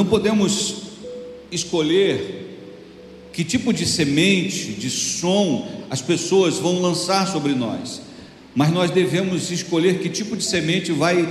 Não 0.00 0.06
podemos 0.06 0.76
escolher 1.52 2.56
que 3.34 3.44
tipo 3.44 3.70
de 3.70 3.84
semente, 3.84 4.72
de 4.72 4.88
som 4.88 5.68
as 5.90 6.00
pessoas 6.00 6.56
vão 6.56 6.80
lançar 6.80 7.28
sobre 7.28 7.54
nós 7.54 8.00
mas 8.54 8.72
nós 8.72 8.90
devemos 8.90 9.50
escolher 9.50 9.98
que 9.98 10.08
tipo 10.08 10.36
de 10.36 10.42
semente 10.42 10.90
vai 10.90 11.28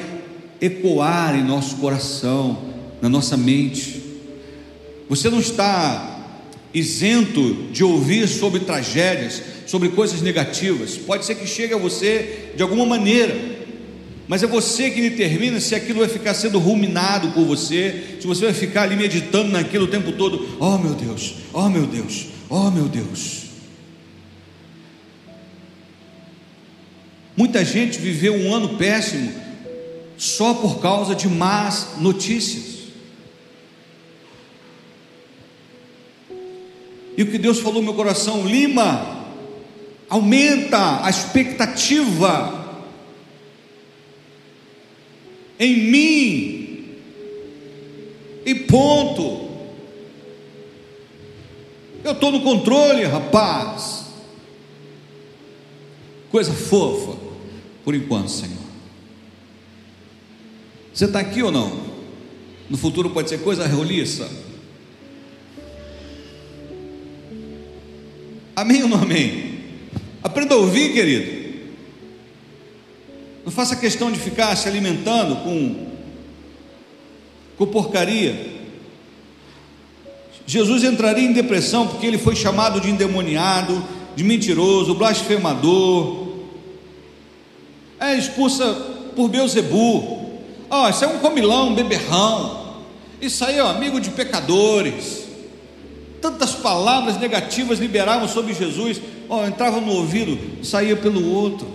ecoar 0.62 1.36
em 1.36 1.44
nosso 1.44 1.76
coração, 1.78 2.64
na 3.02 3.10
nossa 3.10 3.36
mente. 3.36 4.02
Você 5.10 5.30
não 5.30 5.40
está 5.40 6.18
isento 6.74 7.68
de 7.72 7.84
ouvir 7.84 8.28
sobre 8.28 8.62
tragédias, 8.62 9.42
sobre 9.66 9.90
coisas 9.90 10.22
negativas. 10.22 10.96
Pode 10.96 11.26
ser 11.26 11.36
que 11.36 11.48
chegue 11.48 11.74
a 11.74 11.78
você 11.78 12.52
de 12.56 12.64
alguma 12.64 12.86
maneira, 12.86 13.36
mas 14.30 14.44
é 14.44 14.48
você 14.48 14.92
que 14.92 15.02
determina 15.02 15.60
se 15.60 15.74
aquilo 15.74 16.02
vai 16.02 16.08
ficar 16.08 16.36
sendo 16.36 16.60
ruminado 16.60 17.32
por 17.32 17.44
você, 17.46 18.20
se 18.22 18.28
você 18.28 18.46
vai 18.46 18.54
ficar 18.54 18.84
ali 18.84 18.96
meditando 18.96 19.50
naquilo 19.50 19.86
o 19.86 19.88
tempo 19.88 20.12
todo. 20.12 20.56
Oh 20.60 20.78
meu 20.78 20.94
Deus, 20.94 21.34
oh 21.52 21.68
meu 21.68 21.88
Deus, 21.88 22.28
oh 22.48 22.70
meu 22.70 22.88
Deus. 22.88 23.46
Muita 27.36 27.66
gente 27.66 27.98
viveu 27.98 28.36
um 28.36 28.54
ano 28.54 28.78
péssimo 28.78 29.34
só 30.16 30.54
por 30.54 30.80
causa 30.80 31.16
de 31.16 31.28
más 31.28 31.96
notícias. 31.98 32.84
E 37.18 37.24
o 37.24 37.32
que 37.32 37.40
Deus 37.40 37.58
falou 37.62 37.82
no 37.82 37.86
meu 37.86 37.96
coração, 37.96 38.46
Lima, 38.46 39.26
aumenta 40.08 41.04
a 41.04 41.10
expectativa 41.10 42.59
em 45.60 45.78
mim, 45.92 46.96
e 48.46 48.56
ponto. 48.56 49.50
Eu 52.04 52.14
estou 52.14 52.32
no 52.32 52.42
controle, 52.42 53.04
rapaz. 53.04 54.06
Coisa 56.32 56.54
fofa 56.54 57.18
por 57.84 57.94
enquanto, 57.94 58.30
Senhor. 58.30 58.58
Você 60.94 61.06
está 61.06 61.20
aqui 61.20 61.44
ou 61.44 61.52
não? 61.52 61.90
No 62.70 62.78
futuro 62.78 63.10
pode 63.10 63.30
ser 63.30 63.40
coisa 63.40 63.68
roliça. 63.68 64.30
Amém 68.56 68.84
ou 68.84 68.90
não 68.90 69.02
amém? 69.02 69.60
Aprenda 70.22 70.54
a 70.54 70.58
ouvir, 70.58 70.94
querido. 70.94 71.39
Não 73.46 73.52
faça 73.52 73.76
questão 73.76 74.12
de 74.12 74.20
ficar 74.20 74.56
se 74.56 74.68
alimentando 74.68 75.36
com, 75.38 75.88
com 77.58 77.66
porcaria. 77.66 78.60
Jesus 80.46 80.84
entraria 80.84 81.28
em 81.28 81.34
depressão 81.34 81.88
porque 81.88 82.06
ele 82.06 82.18
foi 82.18 82.36
chamado 82.36 82.82
de 82.82 82.90
endemoniado, 82.90 83.84
de 84.16 84.24
mentiroso, 84.24 84.96
blasfemador, 84.96 86.30
é 88.00 88.16
expulsa 88.16 88.74
por 89.16 89.28
Beuzebu. 89.28 90.30
Ó, 90.70 90.86
oh, 90.86 90.90
isso 90.90 91.04
é 91.04 91.08
um 91.08 91.20
comilão, 91.20 91.70
um 91.70 91.76
beberrão. 91.76 92.78
Isso 93.22 93.44
aí, 93.44 93.60
ó, 93.60 93.68
amigo 93.68 94.00
de 94.00 94.10
pecadores. 94.12 95.28
Tantas 96.22 96.56
palavras 96.56 97.20
negativas 97.20 97.80
liberavam 97.80 98.28
sobre 98.28 98.54
Jesus. 98.54 99.02
Ó, 99.28 99.42
oh, 99.42 99.46
entrava 99.46 99.82
no 99.82 99.92
ouvido, 99.92 100.64
saía 100.64 100.96
pelo 100.96 101.30
outro. 101.34 101.68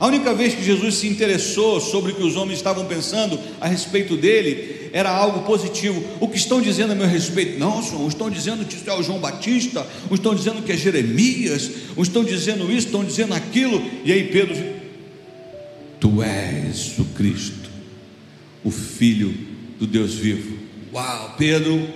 A 0.00 0.06
única 0.06 0.32
vez 0.32 0.54
que 0.54 0.64
Jesus 0.64 0.94
se 0.94 1.06
interessou 1.06 1.78
sobre 1.78 2.12
o 2.12 2.14
que 2.14 2.22
os 2.22 2.34
homens 2.34 2.58
estavam 2.58 2.86
pensando 2.86 3.38
a 3.60 3.68
respeito 3.68 4.16
dele 4.16 4.88
era 4.94 5.10
algo 5.10 5.42
positivo. 5.42 6.02
O 6.18 6.26
que 6.26 6.38
estão 6.38 6.58
dizendo 6.58 6.94
a 6.94 6.96
meu 6.96 7.06
respeito? 7.06 7.58
Não, 7.58 7.82
senhor, 7.82 8.08
estão 8.08 8.30
dizendo 8.30 8.64
que 8.64 8.74
isso 8.74 8.88
é 8.88 8.94
o 8.94 9.02
João 9.02 9.18
Batista, 9.18 9.86
estão 10.10 10.34
dizendo 10.34 10.62
que 10.62 10.72
é 10.72 10.76
Jeremias, 10.76 11.70
estão 11.98 12.24
dizendo 12.24 12.72
isso, 12.72 12.86
estão 12.86 13.04
dizendo 13.04 13.34
aquilo. 13.34 13.84
E 14.02 14.10
aí 14.10 14.24
Pedro, 14.28 14.56
tu 16.00 16.22
és 16.22 16.98
o 16.98 17.04
Cristo, 17.04 17.68
o 18.64 18.70
Filho 18.70 19.34
do 19.78 19.86
Deus 19.86 20.14
vivo. 20.14 20.56
Uau, 20.94 21.34
Pedro, 21.36 21.86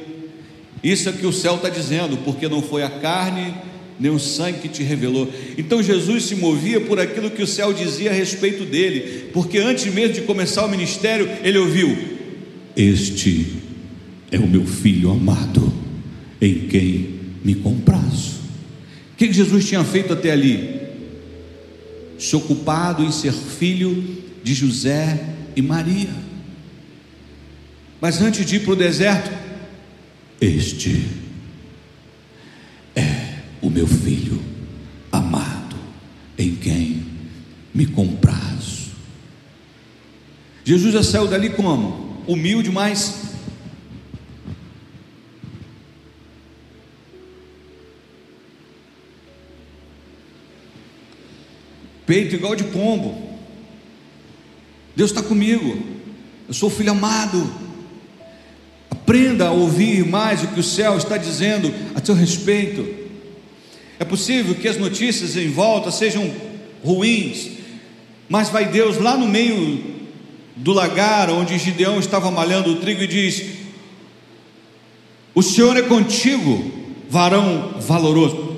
isso 0.82 1.08
é 1.08 1.12
que 1.12 1.26
o 1.26 1.32
céu 1.32 1.54
está 1.54 1.70
dizendo, 1.70 2.18
porque 2.18 2.50
não 2.50 2.60
foi 2.60 2.82
a 2.82 2.90
carne 2.90 3.54
nem 3.98 4.10
o 4.10 4.18
sangue 4.18 4.58
que 4.58 4.68
te 4.68 4.82
revelou. 4.82 5.32
Então 5.56 5.82
Jesus 5.82 6.24
se 6.24 6.34
movia 6.34 6.80
por 6.80 6.98
aquilo 6.98 7.30
que 7.30 7.42
o 7.42 7.46
céu 7.46 7.72
dizia 7.72 8.10
a 8.10 8.14
respeito 8.14 8.64
dele, 8.64 9.26
porque 9.32 9.58
antes 9.58 9.92
mesmo 9.92 10.14
de 10.14 10.20
começar 10.22 10.64
o 10.64 10.68
ministério, 10.68 11.28
ele 11.42 11.58
ouviu: 11.58 11.96
Este 12.76 13.46
é 14.30 14.38
o 14.38 14.46
meu 14.46 14.66
filho 14.66 15.10
amado, 15.10 15.72
em 16.40 16.66
quem 16.68 17.20
me 17.44 17.54
comprazo. 17.54 18.34
O 19.12 19.16
que 19.16 19.32
Jesus 19.32 19.66
tinha 19.66 19.84
feito 19.84 20.12
até 20.12 20.32
ali? 20.32 20.80
Se 22.18 22.34
ocupado 22.34 23.04
em 23.04 23.12
ser 23.12 23.32
filho 23.32 24.22
de 24.42 24.54
José 24.54 25.24
e 25.54 25.62
Maria. 25.62 26.10
Mas 28.00 28.20
antes 28.20 28.44
de 28.44 28.56
ir 28.56 28.60
para 28.60 28.72
o 28.72 28.76
deserto, 28.76 29.30
este 30.40 31.23
o 33.64 33.70
meu 33.70 33.86
filho 33.86 34.42
amado, 35.10 35.74
em 36.36 36.54
quem 36.54 37.02
me 37.72 37.86
comprazo. 37.86 38.92
Jesus 40.62 40.92
já 40.92 41.02
saiu 41.02 41.26
dali 41.26 41.48
como? 41.48 42.22
Humilde, 42.26 42.70
mas 42.70 43.22
peito 52.04 52.34
igual 52.34 52.54
de 52.54 52.64
pombo. 52.64 53.38
Deus 54.94 55.10
está 55.10 55.22
comigo. 55.22 55.82
Eu 56.46 56.52
sou 56.52 56.68
filho 56.68 56.90
amado. 56.90 57.50
Aprenda 58.90 59.46
a 59.46 59.52
ouvir 59.52 60.04
mais 60.04 60.42
o 60.42 60.48
que 60.48 60.60
o 60.60 60.62
céu 60.62 60.98
está 60.98 61.16
dizendo 61.16 61.72
a 61.94 62.04
seu 62.04 62.14
respeito. 62.14 63.03
É 63.98 64.04
possível 64.04 64.54
que 64.54 64.68
as 64.68 64.76
notícias 64.76 65.36
em 65.36 65.48
volta 65.50 65.90
sejam 65.90 66.30
ruins, 66.84 67.50
Mas 68.28 68.48
vai 68.48 68.66
Deus 68.66 68.98
lá 68.98 69.16
no 69.16 69.28
meio 69.28 69.94
do 70.56 70.72
lagar 70.72 71.30
onde 71.30 71.58
Gideão 71.58 71.98
estava 71.98 72.30
malhando 72.30 72.72
o 72.72 72.76
trigo 72.76 73.02
e 73.02 73.06
diz: 73.06 73.44
O 75.34 75.42
Senhor 75.42 75.76
é 75.76 75.82
contigo, 75.82 76.72
varão 77.08 77.74
valoroso. 77.80 78.54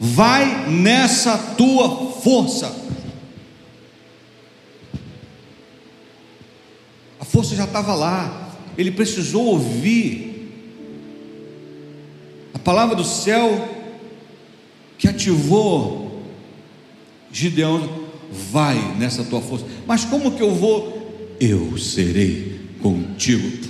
Vai 0.00 0.68
nessa 0.70 1.36
tua 1.36 2.12
força. 2.12 2.74
A 7.20 7.24
força 7.24 7.54
já 7.54 7.64
estava 7.64 7.94
lá. 7.94 8.46
Ele 8.76 8.92
precisou 8.92 9.44
ouvir 9.46 10.28
a 12.54 12.58
palavra 12.58 12.94
do 12.94 13.04
céu 13.04 13.77
que 14.98 15.08
ativou 15.08 16.22
Gideão. 17.32 18.08
Vai 18.50 18.76
nessa 18.96 19.24
tua 19.24 19.40
força. 19.40 19.64
Mas 19.86 20.04
como 20.04 20.32
que 20.32 20.42
eu 20.42 20.54
vou 20.54 20.98
eu 21.40 21.78
serei 21.78 22.60
contigo. 22.82 23.68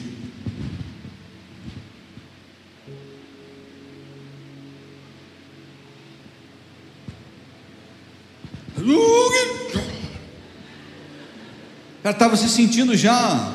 Ela 12.09 12.15
estava 12.15 12.37
se 12.39 12.49
sentindo 12.49 12.97
já 12.97 13.55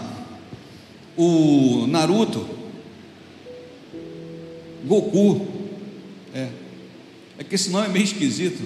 o 1.17 1.87
Naruto, 1.87 2.47
Goku. 4.85 5.52
Que 7.53 7.55
esse 7.55 7.69
nome 7.69 7.85
é 7.85 7.89
meio 7.89 8.03
esquisito. 8.03 8.63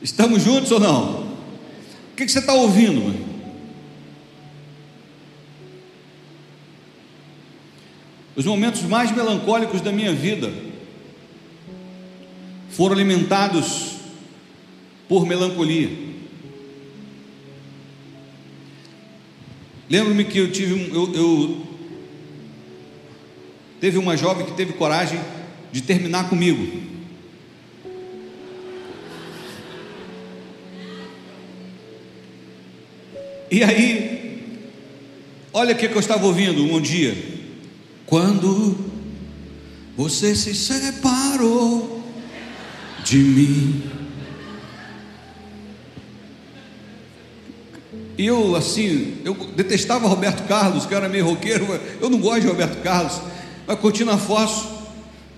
Estamos 0.00 0.40
juntos 0.40 0.70
ou 0.70 0.78
não? 0.78 1.22
O 1.22 2.14
que, 2.14 2.28
você 2.28 2.38
está 2.38 2.54
ouvindo? 2.54 3.12
Os 8.36 8.44
momentos 8.44 8.82
mais 8.82 9.10
melancólicos 9.10 9.80
da 9.80 9.90
minha 9.90 10.14
vida 10.14 10.54
foram 12.70 12.94
alimentados 12.94 13.96
por 15.08 15.26
melancolia. 15.26 15.90
Lembro-me 19.90 20.26
que 20.26 20.38
eu 20.38 20.52
tive 20.52 20.74
um, 20.74 20.94
eu, 20.94 21.12
eu 21.12 21.66
teve 23.80 23.98
uma 23.98 24.16
jovem 24.16 24.46
que 24.46 24.52
teve 24.52 24.74
coragem 24.74 25.18
de 25.72 25.80
terminar 25.80 26.28
comigo. 26.28 26.92
E 33.50 33.62
aí, 33.64 34.62
olha 35.52 35.74
o 35.74 35.78
que 35.78 35.86
eu 35.86 35.98
estava 35.98 36.24
ouvindo 36.24 36.62
um 36.62 36.80
dia. 36.80 37.16
Quando 38.06 38.92
você 39.96 40.34
se 40.34 40.54
separou 40.54 42.02
de 43.04 43.18
mim. 43.18 43.82
E 48.16 48.26
eu, 48.26 48.54
assim, 48.54 49.18
eu 49.24 49.34
detestava 49.34 50.06
Roberto 50.06 50.46
Carlos, 50.46 50.86
que 50.86 50.94
era 50.94 51.08
meio 51.08 51.24
roqueiro, 51.24 51.66
eu 52.00 52.08
não 52.08 52.18
gosto 52.18 52.42
de 52.42 52.46
Roberto 52.46 52.82
Carlos, 52.82 53.20
mas 53.66 53.78
Cortina 53.80 54.16
Fosso, 54.16 54.71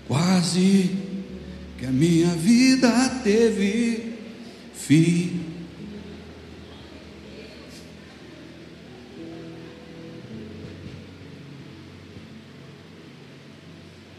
quase 0.06 0.90
que 1.78 1.86
a 1.86 1.90
minha 1.90 2.28
vida 2.28 2.90
teve 3.22 4.14
fim. 4.74 5.40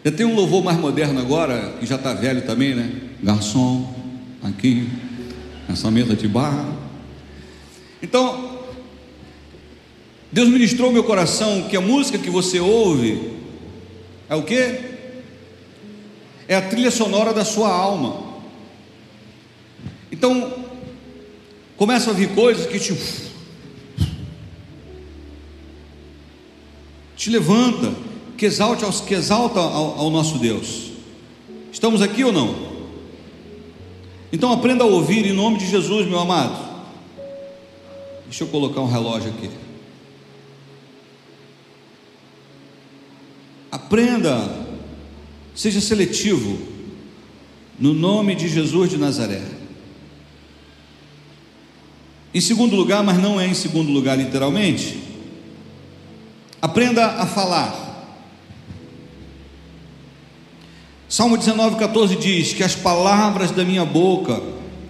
Eu 0.04 0.12
tenho 0.12 0.30
um 0.30 0.36
louvor 0.36 0.64
mais 0.64 0.78
moderno 0.78 1.20
agora, 1.20 1.78
que 1.80 1.86
já 1.86 1.96
está 1.96 2.14
velho 2.14 2.44
também, 2.44 2.76
né? 2.76 2.92
Garçom, 3.24 3.92
aqui, 4.44 4.88
nessa 5.68 5.90
mesa 5.90 6.16
de 6.16 6.28
bar. 6.28 6.76
Então, 8.04 8.60
Deus 10.32 10.48
ministrou 10.50 10.92
meu 10.92 11.04
coração 11.04 11.64
que 11.64 11.76
a 11.76 11.82
música 11.82 12.20
que 12.20 12.30
você 12.30 12.60
ouve 12.60 13.34
é 14.30 14.36
o 14.36 14.44
que? 14.44 14.95
É 16.48 16.56
a 16.56 16.62
trilha 16.62 16.92
sonora 16.92 17.34
da 17.34 17.44
sua 17.44 17.70
alma. 17.70 18.24
Então, 20.12 20.54
começa 21.76 22.12
a 22.12 22.14
vir 22.14 22.34
coisas 22.36 22.66
que 22.66 22.80
te, 22.80 22.94
te 27.16 27.30
levanta, 27.30 27.94
que 28.38 28.46
exalte 28.46 28.84
aos, 28.86 29.02
que 29.02 29.14
exalta 29.14 29.60
ao, 29.60 30.00
ao 30.00 30.10
nosso 30.10 30.38
Deus. 30.38 30.92
Estamos 31.72 32.02
aqui 32.02 32.24
ou 32.24 32.32
não? 32.32 32.76
Então 34.32 34.52
aprenda 34.52 34.84
a 34.84 34.88
ouvir 34.88 35.26
em 35.26 35.34
nome 35.34 35.58
de 35.58 35.66
Jesus, 35.66 36.08
meu 36.08 36.20
amado. 36.20 36.58
Deixa 38.26 38.44
eu 38.44 38.48
colocar 38.48 38.82
um 38.82 38.88
relógio 38.88 39.30
aqui. 39.30 39.50
Aprenda, 43.72 44.65
seja 45.56 45.80
seletivo, 45.80 46.60
no 47.80 47.94
nome 47.94 48.36
de 48.36 48.48
Jesus 48.48 48.90
de 48.90 48.98
Nazaré. 48.98 49.42
Em 52.34 52.42
segundo 52.42 52.76
lugar, 52.76 53.02
mas 53.02 53.18
não 53.18 53.40
é 53.40 53.48
em 53.48 53.54
segundo 53.54 53.92
lugar 53.92 54.18
literalmente, 54.18 55.00
aprenda 56.62 57.06
a 57.06 57.26
falar. 57.26 57.84
Salmo 61.08 61.38
19, 61.38 61.78
14 61.78 62.18
diz: 62.18 62.54
Que 62.54 62.64
as 62.64 62.76
palavras 62.76 63.52
da 63.52 63.64
minha 63.64 63.86
boca 63.86 64.42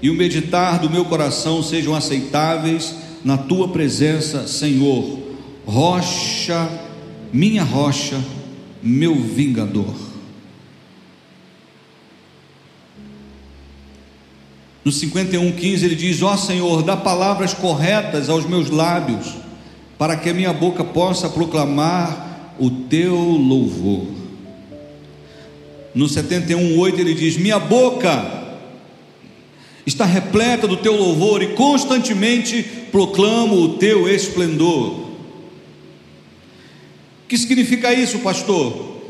e 0.02 0.10
o 0.10 0.16
meditar 0.16 0.80
do 0.80 0.90
meu 0.90 1.06
coração 1.06 1.62
sejam 1.62 1.94
aceitáveis 1.94 2.96
na 3.24 3.38
tua 3.38 3.68
presença, 3.68 4.48
Senhor, 4.48 5.20
rocha, 5.66 6.68
minha 7.32 7.64
rocha, 7.64 8.20
meu 8.82 9.16
vingador. 9.16 10.15
No 14.86 14.92
51,15 14.92 15.84
ele 15.84 15.96
diz: 15.96 16.22
Ó 16.22 16.38
Senhor, 16.38 16.84
dá 16.84 16.96
palavras 16.96 17.56
corretas 17.56 18.30
aos 18.30 18.46
meus 18.46 18.70
lábios, 18.70 19.34
para 19.98 20.16
que 20.16 20.30
a 20.30 20.34
minha 20.34 20.54
boca 20.54 20.84
possa 20.84 21.28
proclamar 21.28 22.54
o 22.60 22.70
teu 22.70 23.16
louvor. 23.16 24.06
No 25.96 26.06
71:8 26.06 27.00
ele 27.00 27.16
diz: 27.16 27.36
"Minha 27.36 27.58
boca 27.58 28.46
está 29.88 30.06
repleta 30.06 30.68
do 30.68 30.78
teu 30.78 30.96
louvor 30.96 31.42
e 31.42 31.54
constantemente 31.54 32.62
proclamo 32.92 33.56
o 33.56 33.70
teu 33.78 34.08
esplendor." 34.08 35.06
O 37.24 37.28
que 37.28 37.40
significa 37.40 37.92
isso, 37.92 38.20
pastor? 38.20 39.02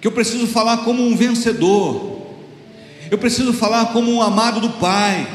Que 0.00 0.08
eu 0.08 0.12
preciso 0.12 0.46
falar 0.46 0.78
como 0.78 1.02
um 1.02 1.14
vencedor. 1.14 2.09
Eu 3.10 3.18
preciso 3.18 3.52
falar 3.52 3.86
como 3.86 4.12
um 4.12 4.22
amado 4.22 4.60
do 4.60 4.70
Pai. 4.70 5.26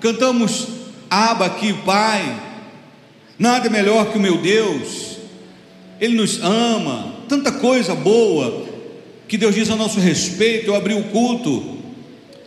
Cantamos 0.00 0.66
Aba 1.08 1.46
aqui, 1.46 1.72
Pai. 1.72 2.40
Nada 3.38 3.68
é 3.68 3.70
melhor 3.70 4.10
que 4.10 4.18
o 4.18 4.20
meu 4.20 4.38
Deus. 4.38 5.18
Ele 6.00 6.16
nos 6.16 6.42
ama, 6.42 7.14
tanta 7.28 7.52
coisa 7.52 7.94
boa 7.94 8.66
que 9.28 9.38
Deus 9.38 9.54
diz 9.54 9.70
a 9.70 9.76
nosso 9.76 10.00
respeito. 10.00 10.68
Eu 10.68 10.74
abri 10.74 10.94
o 10.94 11.04
culto, 11.04 11.78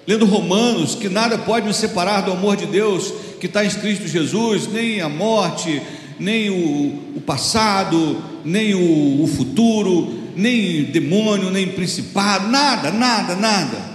lendo 0.06 0.26
Romanos, 0.26 0.96
que 0.96 1.08
nada 1.08 1.38
pode 1.38 1.66
nos 1.66 1.78
separar 1.78 2.22
do 2.22 2.34
amor 2.34 2.58
de 2.58 2.66
Deus 2.66 3.14
que 3.40 3.48
está 3.48 3.64
em 3.64 3.70
Cristo 3.70 4.08
Jesus, 4.08 4.68
nem 4.72 5.02
a 5.02 5.10
morte, 5.10 5.82
nem 6.20 6.50
o, 6.50 7.18
o 7.18 7.22
passado, 7.26 8.24
nem 8.44 8.74
o, 8.74 9.24
o 9.24 9.28
futuro, 9.28 10.14
nem 10.36 10.84
demônio, 10.84 11.50
nem 11.52 11.68
principado, 11.68 12.50
nada, 12.50 12.92
nada, 12.92 13.36
nada, 13.36 13.93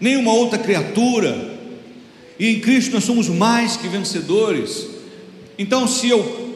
nenhuma 0.00 0.32
outra 0.32 0.58
criatura. 0.58 1.58
E 2.38 2.48
em 2.48 2.60
Cristo 2.60 2.92
nós 2.94 3.04
somos 3.04 3.28
mais 3.28 3.76
que 3.76 3.88
vencedores. 3.88 4.86
Então, 5.58 5.86
se 5.88 6.08
eu 6.08 6.48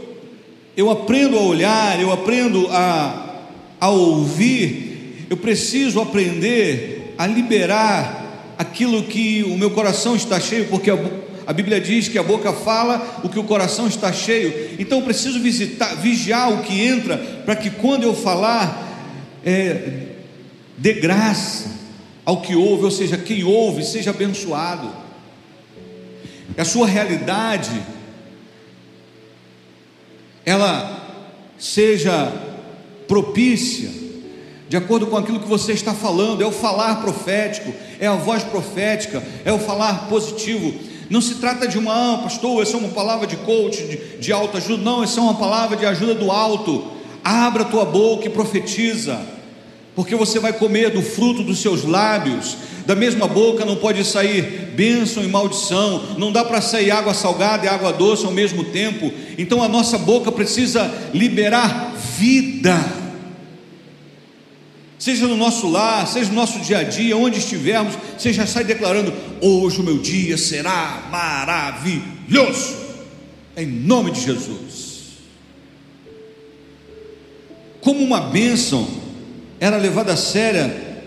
eu 0.76 0.90
aprendo 0.90 1.38
a 1.38 1.43
olhar, 1.43 2.01
eu 2.01 2.11
aprendo 2.11 2.66
a, 2.70 3.43
a 3.78 3.90
ouvir, 3.90 5.26
eu 5.28 5.36
preciso 5.36 6.01
aprender 6.01 7.14
a 7.18 7.26
liberar 7.26 8.55
aquilo 8.57 9.03
que 9.03 9.43
o 9.43 9.57
meu 9.57 9.70
coração 9.70 10.16
está 10.16 10.40
cheio, 10.40 10.68
porque 10.68 10.90
a, 10.90 10.99
a 11.47 11.53
Bíblia 11.53 11.80
diz 11.80 12.09
que 12.09 12.18
a 12.18 12.22
boca 12.22 12.53
fala 12.53 13.20
o 13.22 13.28
que 13.28 13.38
o 13.38 13.45
coração 13.45 13.86
está 13.86 14.12
cheio. 14.12 14.70
Então 14.78 15.01
eu 15.01 15.05
preciso 15.05 15.40
visitar, 15.40 15.95
vigiar 15.97 16.53
o 16.53 16.62
que 16.62 16.80
entra, 16.80 17.18
para 17.45 17.55
que 17.55 17.68
quando 17.68 18.05
eu 18.05 18.14
falar, 18.14 19.11
é, 19.45 20.07
dê 20.78 20.95
graça 20.95 21.72
ao 22.25 22.41
que 22.41 22.55
ouve, 22.55 22.85
ou 22.85 22.91
seja, 22.91 23.18
quem 23.18 23.45
ouve 23.45 23.85
seja 23.85 24.11
abençoado. 24.11 24.91
a 26.57 26.64
sua 26.64 26.87
realidade 26.87 27.83
ela 30.45 31.01
seja 31.59 32.33
propícia, 33.07 33.91
de 34.68 34.77
acordo 34.77 35.07
com 35.07 35.16
aquilo 35.16 35.39
que 35.39 35.49
você 35.49 35.73
está 35.73 35.95
falando, 35.95 36.43
é 36.43 36.47
o 36.47 36.51
falar 36.51 37.01
profético, 37.01 37.73
é 38.01 38.07
a 38.07 38.16
voz 38.16 38.43
profética, 38.43 39.23
é 39.45 39.53
o 39.53 39.59
falar 39.59 40.09
positivo. 40.09 40.73
Não 41.11 41.20
se 41.20 41.35
trata 41.37 41.68
de 41.68 41.79
uma, 41.79 42.14
ah, 42.14 42.18
pastor, 42.23 42.62
essa 42.62 42.77
é 42.77 42.81
uma 42.81 42.89
palavra 42.89 43.27
de 43.27 43.37
coach, 43.37 43.87
de, 43.87 44.18
de 44.18 44.33
autoajuda, 44.33 44.83
não, 44.83 45.05
essa 45.05 45.20
é 45.20 45.23
uma 45.23 45.35
palavra 45.35 45.77
de 45.77 45.85
ajuda 45.85 46.14
do 46.14 46.31
alto. 46.31 46.91
Abra 47.23 47.62
a 47.62 47.66
tua 47.66 47.85
boca 47.85 48.27
e 48.27 48.31
profetiza, 48.31 49.20
porque 49.95 50.16
você 50.16 50.38
vai 50.38 50.53
comer 50.53 50.90
do 50.90 51.03
fruto 51.03 51.43
dos 51.43 51.61
seus 51.61 51.84
lábios. 51.84 52.57
Da 52.86 52.97
mesma 52.97 53.28
boca 53.28 53.64
não 53.64 53.76
pode 53.76 54.05
sair 54.05 54.72
bênção 54.74 55.22
e 55.22 55.28
maldição, 55.28 56.16
não 56.18 56.32
dá 56.32 56.45
para 56.45 56.61
sair 56.61 56.90
água 56.90 57.14
salgada 57.14 57.64
e 57.64 57.68
água 57.68 57.93
doce 57.93 58.24
ao 58.24 58.32
mesmo 58.32 58.64
tempo. 58.64 59.12
Então 59.38 59.62
a 59.62 59.68
nossa 59.68 59.99
boca 59.99 60.32
precisa 60.32 60.93
liberar 61.14 61.95
vida 62.18 63.03
seja 65.03 65.26
no 65.26 65.36
nosso 65.36 65.68
lar, 65.68 66.07
seja 66.07 66.28
no 66.28 66.36
nosso 66.36 66.61
dia 66.61 66.78
a 66.78 66.82
dia, 66.84 67.16
onde 67.16 67.36
estivermos, 67.36 67.99
você 68.16 68.32
já 68.32 68.47
sai 68.47 68.62
declarando: 68.62 69.12
hoje 69.40 69.80
o 69.80 69.82
meu 69.82 69.99
dia 69.99 70.38
será 70.38 71.09
maravilhoso, 71.11 72.76
em 73.57 73.66
nome 73.66 74.12
de 74.12 74.20
Jesus. 74.20 74.93
Como 77.80 77.99
uma 77.99 78.20
bênção 78.20 78.86
era 79.63 79.77
levada 79.77 80.13
a 80.13 80.17
séria 80.17 81.07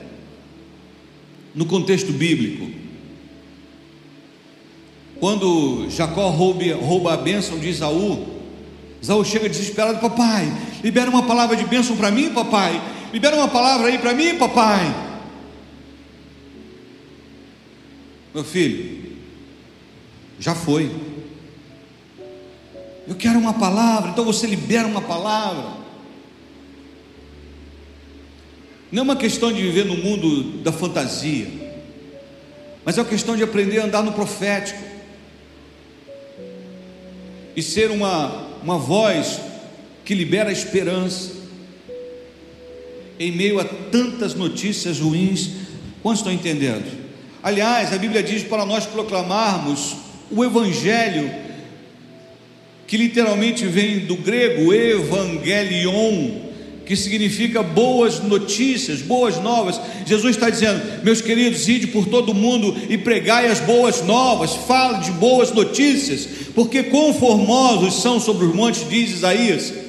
no 1.53 1.66
contexto 1.66 2.14
bíblico. 2.14 2.72
Quando 5.20 5.89
Jacó 5.89 6.30
rouba, 6.30 6.64
rouba 6.76 7.14
a 7.14 7.18
bênção 7.18 7.60
de 7.60 7.68
Isaú, 7.68 8.26
Isaú 9.01 9.26
chega 9.26 9.49
desesperado: 9.49 9.99
Papai, 9.99 10.45
libera 10.82 11.10
uma 11.10 11.24
palavra 11.24 11.58
de 11.58 11.66
bênção 11.66 11.97
para 11.97 12.10
mim, 12.12 12.30
papai. 12.30 12.82
Libera 13.12 13.36
uma 13.36 13.49
palavra 13.49 13.88
aí 13.88 13.97
para 13.97 14.14
mim, 14.14 14.38
papai. 14.38 14.95
Meu 18.34 18.45
filho, 18.45 19.18
já 20.39 20.56
foi. 20.56 20.89
Eu 23.06 23.16
quero 23.16 23.38
uma 23.38 23.56
palavra, 23.56 24.12
então 24.12 24.24
você 24.24 24.47
libera 24.47 24.88
uma 24.88 25.01
palavra. 25.01 25.84
Não 28.96 29.02
é 29.02 29.04
uma 29.04 29.16
questão 29.18 29.52
de 29.52 29.62
viver 29.62 29.84
no 29.84 29.98
mundo 29.98 30.62
da 30.64 30.72
fantasia, 30.72 31.48
mas 32.86 32.98
é 32.98 33.02
uma 33.02 33.10
questão 33.10 33.36
de 33.36 33.43
aprender 33.43 33.80
a 33.80 33.84
andar 33.84 34.02
no 34.02 34.14
profético 34.14 34.82
e 37.54 37.62
ser 37.62 37.91
uma, 37.91 38.48
uma 38.64 38.78
voz 38.78 39.41
que 40.06 40.16
libera 40.16 40.50
esperança 40.50 41.34
em 43.20 43.34
meio 43.34 43.60
a 43.60 43.66
tantas 43.66 44.34
notícias 44.34 44.98
ruins. 44.98 45.50
Quantos 46.02 46.22
estão 46.22 46.32
entendendo? 46.32 46.89
Aliás, 47.43 47.91
a 47.91 47.98
Bíblia 47.98 48.24
diz 48.24 48.43
para 48.43 48.66
nós 48.66 48.86
proclamarmos 48.86 49.98
o 50.32 50.41
Evangelho, 50.41 51.30
que 52.88 52.96
literalmente 52.96 53.66
vem 53.68 54.06
do 54.06 54.16
grego 54.16 54.74
evangelion, 54.74 56.45
que 56.86 56.95
significa 56.95 57.63
boas 57.63 58.19
notícias, 58.19 59.01
boas 59.01 59.41
novas. 59.41 59.79
Jesus 60.05 60.36
está 60.36 60.49
dizendo, 60.49 61.03
meus 61.03 61.21
queridos, 61.21 61.67
ide 61.67 61.88
por 61.88 62.05
todo 62.05 62.29
o 62.29 62.36
mundo 62.36 62.75
e 62.89 62.97
pregai 62.97 63.47
as 63.47 63.59
boas 63.59 64.03
novas, 64.03 64.53
fale 64.53 65.03
de 65.03 65.11
boas 65.11 65.51
notícias, 65.51 66.27
porque 66.53 66.83
conformosos 66.83 68.01
são 68.01 68.19
sobre 68.19 68.45
os 68.45 68.55
montes, 68.55 68.88
diz 68.89 69.11
Isaías 69.11 69.86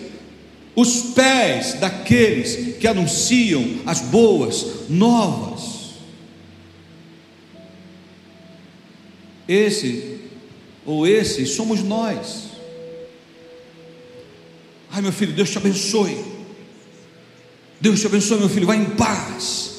os 0.77 1.01
pés 1.15 1.73
daqueles 1.81 2.77
que 2.77 2.87
anunciam 2.87 3.81
as 3.87 4.03
boas 4.03 4.91
novas. 4.91 5.95
Esse 9.49 10.19
ou 10.85 11.07
esses 11.07 11.51
somos 11.53 11.83
nós. 11.83 12.51
Ai, 14.91 15.01
meu 15.01 15.13
filho, 15.13 15.33
Deus 15.33 15.51
te 15.51 15.57
abençoe. 15.57 16.36
Deus 17.87 18.01
te 18.01 18.07
abençoe, 18.09 18.41
meu 18.41 18.49
filho. 18.49 18.67
Vai 18.67 18.79
em 18.79 18.85
paz. 18.85 19.71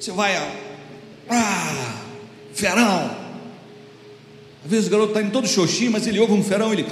Você 0.00 0.10
vai 0.10 0.36
a. 0.36 0.56
Ah, 1.30 2.02
ferão. 2.52 3.16
Às 4.64 4.70
vezes 4.70 4.88
o 4.88 4.90
garoto 4.90 5.10
está 5.10 5.22
em 5.22 5.30
todo 5.30 5.46
xoxinho, 5.46 5.92
mas 5.92 6.04
ele 6.04 6.18
ouve 6.18 6.32
um 6.32 6.42
ferão 6.42 6.72
ele 6.72 6.84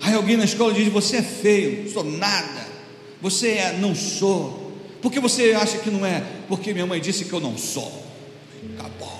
Aí 0.00 0.14
alguém 0.14 0.36
na 0.36 0.46
escola 0.46 0.74
diz: 0.74 0.92
Você 0.92 1.18
é 1.18 1.22
feio, 1.22 1.88
sou 1.92 2.02
nada. 2.02 2.66
Você 3.22 3.50
é, 3.50 3.78
não 3.78 3.94
sou. 3.94 4.76
Por 5.00 5.12
que 5.12 5.20
você 5.20 5.52
acha 5.52 5.78
que 5.78 5.90
não 5.90 6.04
é? 6.04 6.24
Porque 6.48 6.72
minha 6.72 6.86
mãe 6.86 7.00
disse 7.00 7.24
que 7.24 7.32
eu 7.32 7.38
não 7.38 7.56
sou. 7.56 8.04
Acabou. 8.76 9.16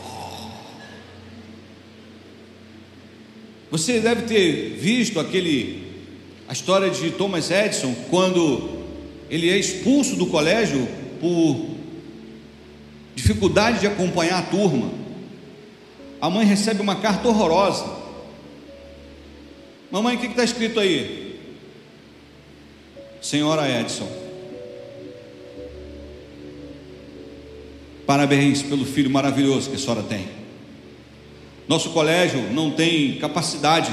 Você 3.71 4.01
deve 4.01 4.23
ter 4.23 4.75
visto 4.75 5.21
aquele 5.21 5.90
a 6.51 6.53
história 6.53 6.91
de 6.91 7.13
Thomas 7.13 7.49
Edison 7.49 7.95
quando 8.11 8.85
ele 9.31 9.49
é 9.49 9.57
expulso 9.57 10.17
do 10.17 10.27
colégio 10.27 10.85
por 11.21 11.65
dificuldade 13.15 13.79
de 13.79 13.87
acompanhar 13.87 14.41
a 14.41 14.43
turma. 14.43 14.91
A 16.21 16.29
mãe 16.29 16.45
recebe 16.45 16.83
uma 16.83 16.97
carta 16.97 17.29
horrorosa 17.29 18.01
Mamãe, 19.93 20.17
o 20.17 20.19
que 20.19 20.27
está 20.27 20.43
escrito 20.43 20.81
aí? 20.81 21.39
Senhora 23.23 23.69
Edson. 23.69 24.09
Parabéns 28.05 28.61
pelo 28.61 28.85
filho 28.85 29.11
maravilhoso 29.11 29.71
que 29.71 29.77
a 29.77 29.79
senhora 29.79 30.03
tem. 30.03 30.29
Nosso 31.69 31.91
colégio 31.91 32.41
não 32.53 32.73
tem 32.73 33.19
capacidade 33.19 33.93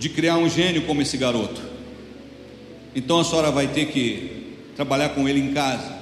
de 0.00 0.08
criar 0.08 0.36
um 0.36 0.48
gênio 0.48 0.82
como 0.82 1.00
esse 1.00 1.16
garoto. 1.16 1.62
Então 2.96 3.20
a 3.20 3.24
senhora 3.24 3.52
vai 3.52 3.68
ter 3.68 3.86
que 3.92 4.56
trabalhar 4.74 5.10
com 5.10 5.28
ele 5.28 5.38
em 5.38 5.52
casa. 5.52 6.00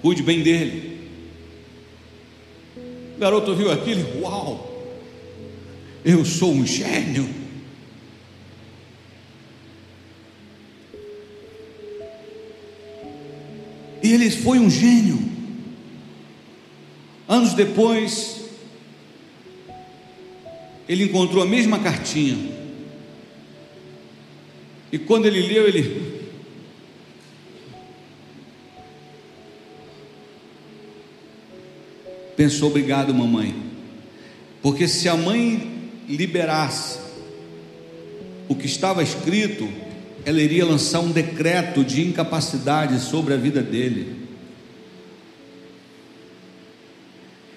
Cuide 0.00 0.22
bem 0.22 0.42
dele. 0.42 1.00
O 3.16 3.18
garoto 3.18 3.52
viu 3.56 3.72
aquilo, 3.72 4.22
uau! 4.22 4.76
eu 6.06 6.24
sou 6.24 6.52
um 6.52 6.64
gênio. 6.64 7.28
E 14.00 14.12
ele 14.12 14.30
foi 14.30 14.60
um 14.60 14.70
gênio. 14.70 15.18
Anos 17.28 17.54
depois, 17.54 18.45
ele 20.88 21.04
encontrou 21.04 21.42
a 21.42 21.46
mesma 21.46 21.78
cartinha. 21.78 22.36
E 24.92 24.98
quando 24.98 25.26
ele 25.26 25.42
leu, 25.42 25.66
ele. 25.66 26.16
Pensou, 32.36 32.68
obrigado, 32.68 33.12
mamãe. 33.12 33.54
Porque 34.62 34.86
se 34.86 35.08
a 35.08 35.16
mãe 35.16 35.90
liberasse 36.08 36.98
o 38.48 38.54
que 38.54 38.66
estava 38.66 39.02
escrito, 39.02 39.68
ela 40.24 40.40
iria 40.40 40.64
lançar 40.64 41.00
um 41.00 41.10
decreto 41.10 41.84
de 41.84 42.02
incapacidade 42.02 43.00
sobre 43.00 43.34
a 43.34 43.36
vida 43.36 43.62
dele. 43.62 44.26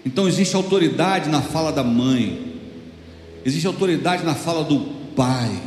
Então 0.06 0.28
existe 0.28 0.56
autoridade 0.56 1.30
na 1.30 1.42
fala 1.42 1.72
da 1.72 1.84
mãe, 1.84 2.49
existe 3.46 3.68
autoridade 3.68 4.24
na 4.24 4.36
fala 4.36 4.64
do 4.64 4.80
pai. 5.16 5.62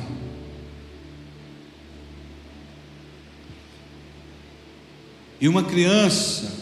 E 5.40 5.48
uma 5.48 5.64
criança 5.64 6.52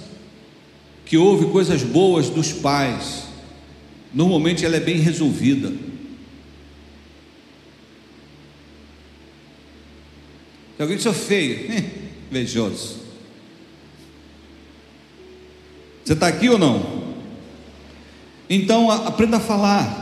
que 1.04 1.16
ouve 1.16 1.46
coisas 1.46 1.82
boas 1.82 2.30
dos 2.30 2.52
pais, 2.52 3.24
normalmente 4.14 4.64
ela 4.64 4.76
é 4.76 4.80
bem 4.80 4.96
resolvida. 4.96 5.70
Se 10.76 10.82
alguém 10.82 10.96
disse, 10.96 11.12
feio, 11.12 11.68
invejoso. 12.30 13.00
Você 16.02 16.14
está 16.14 16.28
aqui 16.28 16.48
ou 16.48 16.56
não? 16.56 17.14
Então 18.48 18.90
aprenda 18.90 19.36
a 19.36 19.40
falar. 19.40 19.99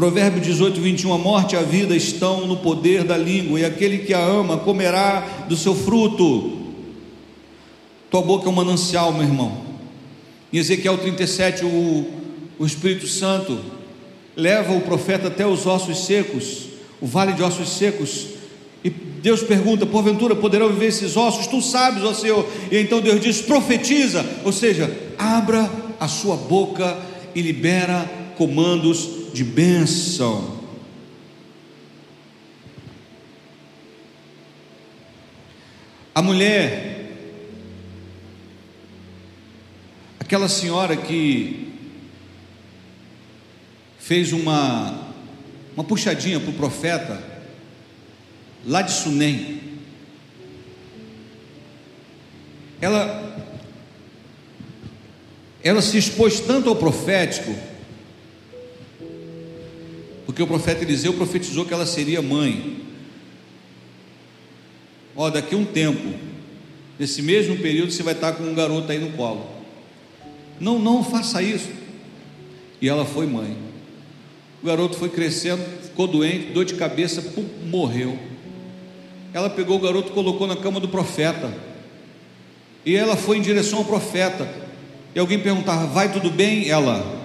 Provérbio 0.00 0.40
18, 0.40 0.80
21: 0.80 1.12
A 1.12 1.18
morte 1.18 1.54
e 1.54 1.58
a 1.58 1.62
vida 1.62 1.94
estão 1.94 2.46
no 2.46 2.56
poder 2.56 3.04
da 3.04 3.18
língua, 3.18 3.60
e 3.60 3.66
aquele 3.66 3.98
que 3.98 4.14
a 4.14 4.24
ama 4.24 4.56
comerá 4.56 5.44
do 5.46 5.54
seu 5.54 5.74
fruto. 5.74 6.56
Tua 8.10 8.22
boca 8.22 8.46
é 8.46 8.48
um 8.48 8.54
manancial, 8.54 9.12
meu 9.12 9.24
irmão. 9.24 9.60
Em 10.50 10.56
Ezequiel 10.56 10.96
37, 10.96 11.66
o, 11.66 12.06
o 12.58 12.64
Espírito 12.64 13.06
Santo 13.06 13.60
leva 14.34 14.72
o 14.72 14.80
profeta 14.80 15.28
até 15.28 15.46
os 15.46 15.66
ossos 15.66 16.06
secos, 16.06 16.68
o 16.98 17.06
vale 17.06 17.34
de 17.34 17.42
ossos 17.42 17.68
secos, 17.68 18.28
e 18.82 18.88
Deus 18.88 19.42
pergunta: 19.42 19.84
porventura 19.84 20.34
poderão 20.34 20.70
viver 20.70 20.86
esses 20.86 21.14
ossos? 21.14 21.46
Tu 21.46 21.60
sabes, 21.60 22.02
ó 22.04 22.14
Senhor. 22.14 22.48
E 22.72 22.78
então 22.78 23.02
Deus 23.02 23.20
diz: 23.20 23.42
profetiza, 23.42 24.24
ou 24.46 24.50
seja, 24.50 24.90
abra 25.18 25.70
a 26.00 26.08
sua 26.08 26.36
boca 26.36 26.96
e 27.34 27.42
libera 27.42 28.10
comandos 28.38 29.19
de 29.32 29.44
bênção. 29.44 30.60
A 36.14 36.20
mulher, 36.20 37.08
aquela 40.18 40.48
senhora 40.48 40.96
que 40.96 41.72
fez 43.98 44.32
uma, 44.32 45.14
uma 45.74 45.84
puxadinha 45.84 46.40
para 46.40 46.50
o 46.50 46.54
profeta, 46.54 47.22
lá 48.66 48.82
de 48.82 48.92
Sunem, 48.92 49.60
ela, 52.80 53.56
ela 55.62 55.80
se 55.80 55.96
expôs 55.96 56.40
tanto 56.40 56.68
ao 56.68 56.76
profético, 56.76 57.54
porque 60.30 60.44
o 60.44 60.46
profeta 60.46 60.84
Eliseu 60.84 61.12
profetizou 61.14 61.64
que 61.64 61.74
ela 61.74 61.84
seria 61.84 62.22
mãe. 62.22 62.76
Ó, 65.16 65.28
daqui 65.28 65.56
a 65.56 65.58
um 65.58 65.64
tempo, 65.64 66.14
nesse 66.96 67.20
mesmo 67.20 67.56
período, 67.56 67.90
você 67.90 68.04
vai 68.04 68.14
estar 68.14 68.34
com 68.34 68.44
um 68.44 68.54
garoto 68.54 68.92
aí 68.92 68.98
no 69.00 69.10
colo. 69.16 69.44
Não, 70.60 70.78
não 70.78 71.02
faça 71.02 71.42
isso. 71.42 71.70
E 72.80 72.88
ela 72.88 73.04
foi 73.04 73.26
mãe. 73.26 73.56
O 74.62 74.66
garoto 74.66 74.96
foi 74.96 75.08
crescendo, 75.08 75.64
ficou 75.82 76.06
doente, 76.06 76.52
dor 76.52 76.64
de 76.64 76.74
cabeça, 76.74 77.20
pum, 77.20 77.44
morreu. 77.66 78.16
Ela 79.34 79.50
pegou 79.50 79.78
o 79.78 79.80
garoto 79.80 80.12
colocou 80.12 80.46
na 80.46 80.54
cama 80.54 80.78
do 80.78 80.86
profeta. 80.86 81.52
E 82.86 82.94
ela 82.94 83.16
foi 83.16 83.38
em 83.38 83.42
direção 83.42 83.80
ao 83.80 83.84
profeta. 83.84 84.48
E 85.12 85.18
alguém 85.18 85.40
perguntava: 85.40 85.88
Vai 85.88 86.12
tudo 86.12 86.30
bem? 86.30 86.68
Ela: 86.68 87.20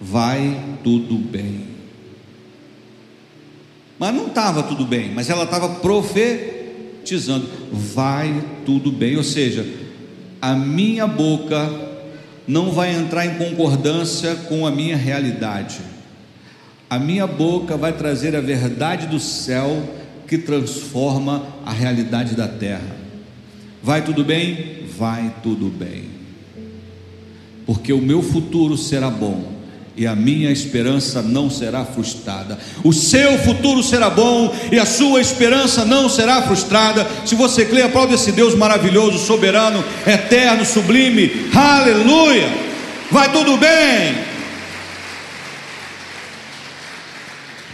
Vai 0.00 0.78
tudo 0.82 1.18
bem. 1.18 1.75
Mas 3.98 4.14
não 4.14 4.26
estava 4.26 4.62
tudo 4.62 4.84
bem, 4.84 5.10
mas 5.14 5.30
ela 5.30 5.44
estava 5.44 5.68
profetizando: 5.68 7.48
Vai 7.72 8.44
tudo 8.64 8.92
bem. 8.92 9.16
Ou 9.16 9.24
seja, 9.24 9.66
a 10.40 10.54
minha 10.54 11.06
boca 11.06 11.70
não 12.46 12.70
vai 12.70 12.94
entrar 12.94 13.26
em 13.26 13.34
concordância 13.34 14.34
com 14.34 14.66
a 14.66 14.70
minha 14.70 14.96
realidade. 14.96 15.80
A 16.88 16.98
minha 16.98 17.26
boca 17.26 17.76
vai 17.76 17.92
trazer 17.92 18.36
a 18.36 18.40
verdade 18.40 19.06
do 19.06 19.18
céu 19.18 19.82
que 20.28 20.38
transforma 20.38 21.46
a 21.64 21.72
realidade 21.72 22.34
da 22.36 22.46
terra. 22.46 22.96
Vai 23.82 24.02
tudo 24.02 24.24
bem? 24.24 24.84
Vai 24.96 25.34
tudo 25.42 25.66
bem. 25.66 26.04
Porque 27.64 27.92
o 27.92 28.00
meu 28.00 28.22
futuro 28.22 28.76
será 28.76 29.10
bom 29.10 29.55
e 29.96 30.06
a 30.06 30.14
minha 30.14 30.50
esperança 30.50 31.22
não 31.22 31.48
será 31.48 31.84
frustrada. 31.84 32.58
O 32.84 32.92
seu 32.92 33.38
futuro 33.38 33.82
será 33.82 34.10
bom 34.10 34.54
e 34.70 34.78
a 34.78 34.84
sua 34.84 35.20
esperança 35.20 35.84
não 35.86 36.08
será 36.08 36.42
frustrada. 36.42 37.08
Se 37.24 37.34
você 37.34 37.64
crê, 37.64 37.82
aplaude 37.82 38.14
esse 38.14 38.30
Deus 38.30 38.54
maravilhoso, 38.54 39.18
soberano, 39.18 39.82
eterno, 40.06 40.66
sublime. 40.66 41.50
Aleluia! 41.54 42.46
Vai 43.10 43.32
tudo 43.32 43.56
bem. 43.56 44.14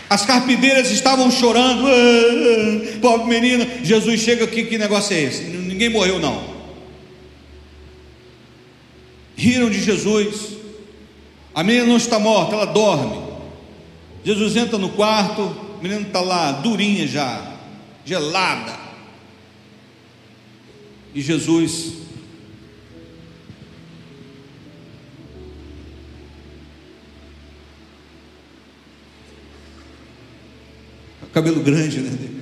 As 0.09 0.25
carpideiras 0.25 0.91
estavam 0.91 1.31
chorando. 1.31 1.87
Ah, 1.89 2.99
pobre 3.01 3.29
menina. 3.29 3.67
Jesus 3.83 4.21
chega 4.21 4.45
aqui, 4.45 4.65
que 4.65 4.79
negócio 4.79 5.17
é 5.17 5.23
esse? 5.23 5.43
Ninguém 5.45 5.89
morreu 5.89 6.21
não. 6.21 6.53
Riram 9.35 9.71
de 9.71 9.83
Jesus. 9.83 10.62
A 11.55 11.63
menina 11.63 11.87
não 11.87 11.97
está 11.97 12.19
morta, 12.19 12.55
ela 12.55 12.67
dorme. 12.67 13.21
Jesus 14.25 14.57
entra 14.57 14.79
no 14.79 14.91
quarto, 14.91 15.55
a 15.79 15.83
menina 15.83 16.03
está 16.03 16.21
lá, 16.21 16.53
durinha 16.53 17.07
já, 17.07 17.57
gelada. 18.05 18.79
E 21.15 21.21
Jesus 21.21 22.03
cabelo 31.33 31.63
grande, 31.63 32.01
né? 32.01 32.42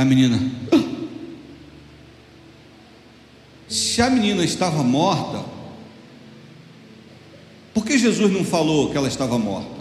A 0.00 0.04
menina. 0.04 0.40
Se 3.68 4.00
a 4.00 4.08
menina 4.08 4.42
estava 4.42 4.82
morta, 4.82 5.44
por 7.74 7.84
que 7.84 7.98
Jesus 7.98 8.32
não 8.32 8.42
falou 8.42 8.90
que 8.90 8.96
ela 8.96 9.08
estava 9.08 9.38
morta? 9.38 9.78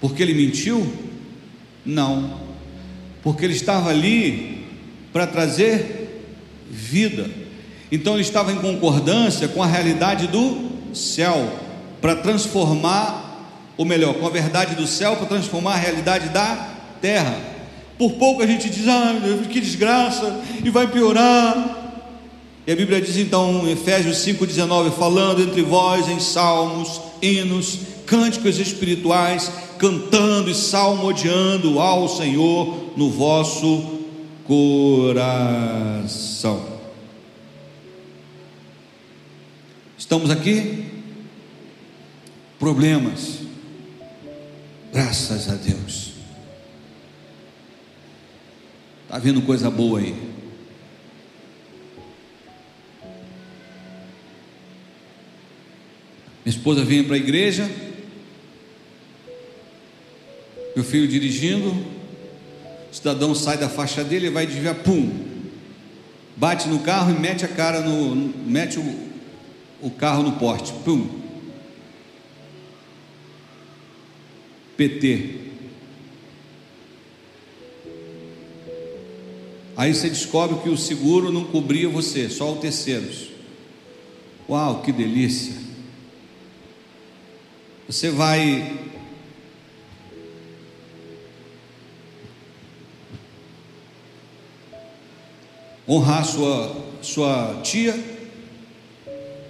Porque 0.00 0.22
ele 0.22 0.32
mentiu? 0.32 0.90
Não. 1.84 2.40
Porque 3.22 3.44
ele 3.44 3.52
estava 3.52 3.90
ali 3.90 4.66
para 5.12 5.26
trazer 5.26 6.24
vida. 6.70 7.30
Então 7.92 8.14
ele 8.14 8.22
estava 8.22 8.52
em 8.52 8.56
concordância 8.56 9.48
com 9.48 9.62
a 9.62 9.66
realidade 9.66 10.28
do 10.28 10.94
céu, 10.94 11.60
para 12.00 12.16
transformar, 12.16 13.44
ou 13.76 13.84
melhor, 13.84 14.14
com 14.14 14.26
a 14.26 14.30
verdade 14.30 14.76
do 14.76 14.86
céu, 14.86 15.14
para 15.16 15.26
transformar 15.26 15.74
a 15.74 15.78
realidade 15.78 16.30
da 16.30 16.74
terra. 17.02 17.57
Por 17.98 18.12
pouco 18.12 18.42
a 18.42 18.46
gente 18.46 18.70
diz, 18.70 18.86
ah, 18.86 19.12
que 19.50 19.60
desgraça, 19.60 20.40
e 20.64 20.70
vai 20.70 20.86
piorar. 20.86 21.76
E 22.64 22.72
a 22.72 22.76
Bíblia 22.76 23.00
diz 23.00 23.16
então, 23.16 23.66
em 23.66 23.72
Efésios 23.72 24.18
5,19, 24.18 24.92
falando 24.92 25.42
entre 25.42 25.62
vós 25.62 26.08
em 26.08 26.20
salmos, 26.20 27.00
hinos, 27.20 27.80
cânticos 28.06 28.60
espirituais, 28.60 29.50
cantando 29.78 30.48
e 30.50 30.54
salmodiando 30.54 31.80
ao 31.80 32.08
Senhor 32.08 32.92
no 32.96 33.10
vosso 33.10 33.98
coração. 34.44 35.58
Estamos 39.96 40.30
aqui? 40.30 40.84
Problemas. 42.58 43.38
Graças 44.92 45.48
a 45.48 45.54
Deus. 45.54 46.17
Está 49.08 49.18
vindo 49.18 49.40
coisa 49.40 49.70
boa 49.70 50.00
aí. 50.00 50.12
Minha 56.44 56.54
esposa 56.54 56.84
vinha 56.84 57.02
para 57.02 57.14
a 57.14 57.18
igreja, 57.18 57.70
meu 60.76 60.84
filho 60.84 61.08
dirigindo, 61.08 61.70
o 61.70 62.94
cidadão 62.94 63.34
sai 63.34 63.56
da 63.56 63.70
faixa 63.70 64.04
dele 64.04 64.26
e 64.26 64.30
vai 64.30 64.46
desviar, 64.46 64.74
pum, 64.74 65.10
bate 66.36 66.68
no 66.68 66.80
carro 66.80 67.10
e 67.10 67.18
mete 67.18 67.46
a 67.46 67.48
cara 67.48 67.80
no, 67.80 68.14
mete 68.14 68.78
o, 68.78 69.08
o 69.80 69.90
carro 69.90 70.22
no 70.22 70.32
porte, 70.32 70.70
pum. 70.84 71.08
PT. 74.76 75.47
Aí 79.78 79.94
você 79.94 80.08
descobre 80.08 80.58
que 80.58 80.68
o 80.68 80.76
seguro 80.76 81.30
não 81.30 81.44
cobria 81.44 81.88
você, 81.88 82.28
só 82.28 82.52
o 82.52 82.56
terceiros. 82.56 83.28
Uau, 84.48 84.82
que 84.82 84.90
delícia! 84.90 85.54
Você 87.86 88.10
vai 88.10 88.76
honrar 95.88 96.24
sua, 96.24 96.76
sua 97.00 97.60
tia, 97.62 97.94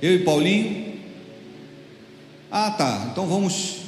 eu 0.02 0.14
e 0.14 0.18
Paulinho. 0.24 1.00
Ah, 2.50 2.70
tá, 2.70 3.08
então 3.10 3.26
vamos 3.26 3.78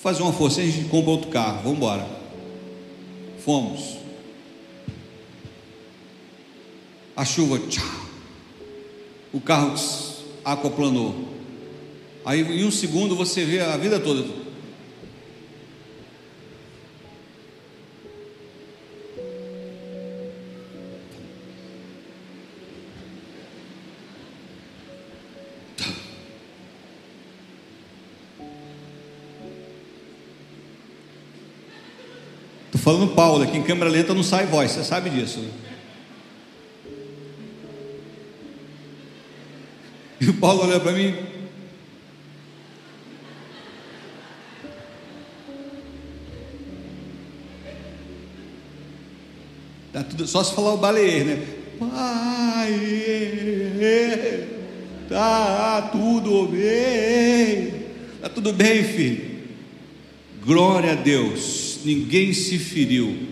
fazer 0.00 0.22
uma 0.22 0.32
força, 0.32 0.60
a 0.60 0.64
gente 0.64 0.88
compra 0.88 1.10
outro 1.10 1.28
carro, 1.28 1.62
vamos 1.64 1.78
embora. 1.78 2.08
Fomos. 3.44 3.97
A 7.18 7.24
chuva, 7.24 7.58
tchau. 7.58 7.84
O 9.32 9.40
carro 9.40 9.74
aquaplanou. 10.44 11.34
Aí 12.24 12.42
em 12.42 12.64
um 12.64 12.70
segundo 12.70 13.16
você 13.16 13.44
vê 13.44 13.58
a 13.58 13.76
vida 13.76 13.98
toda. 13.98 14.20
Estou 32.66 32.80
falando 32.80 33.12
Paulo, 33.16 33.42
aqui 33.42 33.56
em 33.56 33.64
câmera 33.64 33.90
lenta 33.90 34.14
não 34.14 34.22
sai 34.22 34.46
voz, 34.46 34.70
você 34.70 34.84
sabe 34.84 35.10
disso. 35.10 35.40
Né? 35.40 35.67
Paulo 40.40 40.64
olhou 40.64 40.80
para 40.80 40.92
mim. 40.92 41.14
Tá 49.92 50.04
tudo, 50.04 50.26
só 50.28 50.44
se 50.44 50.54
falar 50.54 50.74
o 50.74 50.76
baleer, 50.76 51.24
né? 51.24 51.46
Pai, 51.78 52.72
tá 55.08 55.90
tudo 55.90 56.46
bem. 56.46 57.86
Tá 58.20 58.28
tudo 58.28 58.52
bem, 58.52 58.84
filho. 58.84 59.38
Glória 60.44 60.92
a 60.92 60.94
Deus. 60.94 61.80
Ninguém 61.84 62.32
se 62.32 62.58
feriu. 62.58 63.28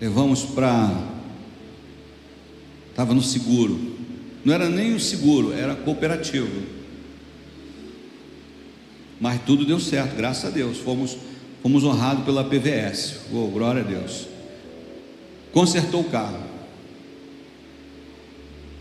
Levamos 0.00 0.42
para 0.42 1.15
estava 2.96 3.12
no 3.12 3.20
seguro. 3.20 3.78
Não 4.42 4.54
era 4.54 4.70
nem 4.70 4.94
o 4.94 5.00
seguro, 5.00 5.52
era 5.52 5.74
cooperativo. 5.74 6.62
Mas 9.20 9.38
tudo 9.44 9.66
deu 9.66 9.78
certo, 9.78 10.16
graças 10.16 10.46
a 10.46 10.48
Deus. 10.48 10.78
Fomos, 10.78 11.14
fomos 11.62 11.84
honrados 11.84 12.24
pela 12.24 12.42
PVS. 12.42 13.18
Oh, 13.34 13.48
glória 13.48 13.82
a 13.82 13.84
Deus. 13.84 14.26
Consertou 15.52 16.00
o 16.00 16.10
carro. 16.10 16.42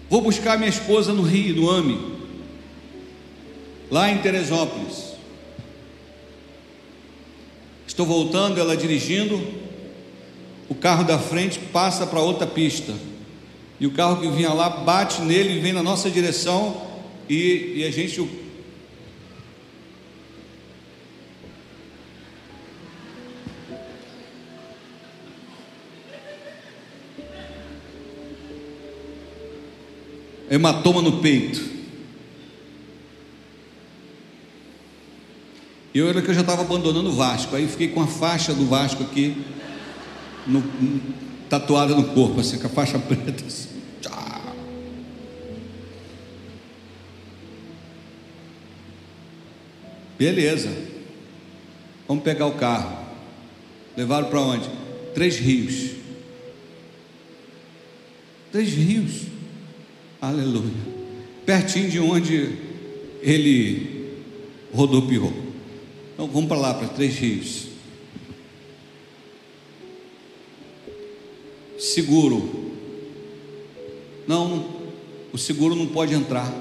Vou 0.09 0.21
buscar 0.21 0.57
minha 0.57 0.69
esposa 0.69 1.11
no 1.11 1.21
Rio, 1.21 1.57
no 1.57 1.69
AME, 1.69 1.99
lá 3.91 4.09
em 4.09 4.19
Teresópolis. 4.19 5.13
Estou 7.85 8.05
voltando, 8.05 8.61
ela 8.61 8.77
dirigindo. 8.77 9.41
O 10.69 10.75
carro 10.75 11.03
da 11.03 11.19
frente 11.19 11.59
passa 11.59 12.07
para 12.07 12.21
outra 12.21 12.47
pista 12.47 12.93
e 13.79 13.85
o 13.85 13.91
carro 13.91 14.21
que 14.21 14.27
vinha 14.29 14.53
lá 14.53 14.69
bate 14.69 15.21
nele 15.21 15.57
e 15.57 15.59
vem 15.59 15.73
na 15.73 15.83
nossa 15.83 16.09
direção 16.09 16.81
e, 17.29 17.73
e 17.77 17.83
a 17.83 17.91
gente 17.91 18.21
hematoma 30.49 31.01
no 31.01 31.21
peito. 31.21 31.75
Eu 35.93 36.09
era 36.09 36.21
que 36.21 36.29
eu 36.29 36.33
já 36.33 36.41
estava 36.41 36.61
abandonando 36.61 37.09
o 37.09 37.13
Vasco, 37.13 37.55
aí 37.55 37.67
fiquei 37.67 37.87
com 37.87 38.01
a 38.01 38.07
faixa 38.07 38.53
do 38.53 38.65
Vasco 38.65 39.03
aqui 39.03 39.45
no, 40.45 40.61
tatuada 41.49 41.95
no 41.95 42.13
corpo, 42.13 42.41
assim, 42.41 42.57
com 42.59 42.67
a 42.67 42.69
faixa 42.69 42.99
preta. 42.99 43.43
Assim. 43.45 43.69
Beleza. 50.17 50.69
Vamos 52.07 52.23
pegar 52.23 52.45
o 52.47 52.53
carro. 52.53 53.05
Levaram 53.97 54.29
para 54.29 54.39
onde? 54.39 54.69
Três 55.13 55.37
rios. 55.37 55.91
Três 58.51 58.69
rios. 58.73 59.23
Aleluia. 60.21 60.95
Pertinho 61.45 61.89
de 61.89 61.99
onde 61.99 62.57
ele 63.21 64.19
rodopiou. 64.73 65.33
Então 66.13 66.27
vamos 66.27 66.47
para 66.47 66.57
lá, 66.57 66.73
para 66.73 66.87
Três 66.87 67.17
Rios. 67.17 67.67
Seguro. 71.95 72.73
Não, 74.27 74.65
o 75.31 75.37
seguro 75.37 75.73
não 75.75 75.87
pode 75.87 76.13
entrar. 76.13 76.53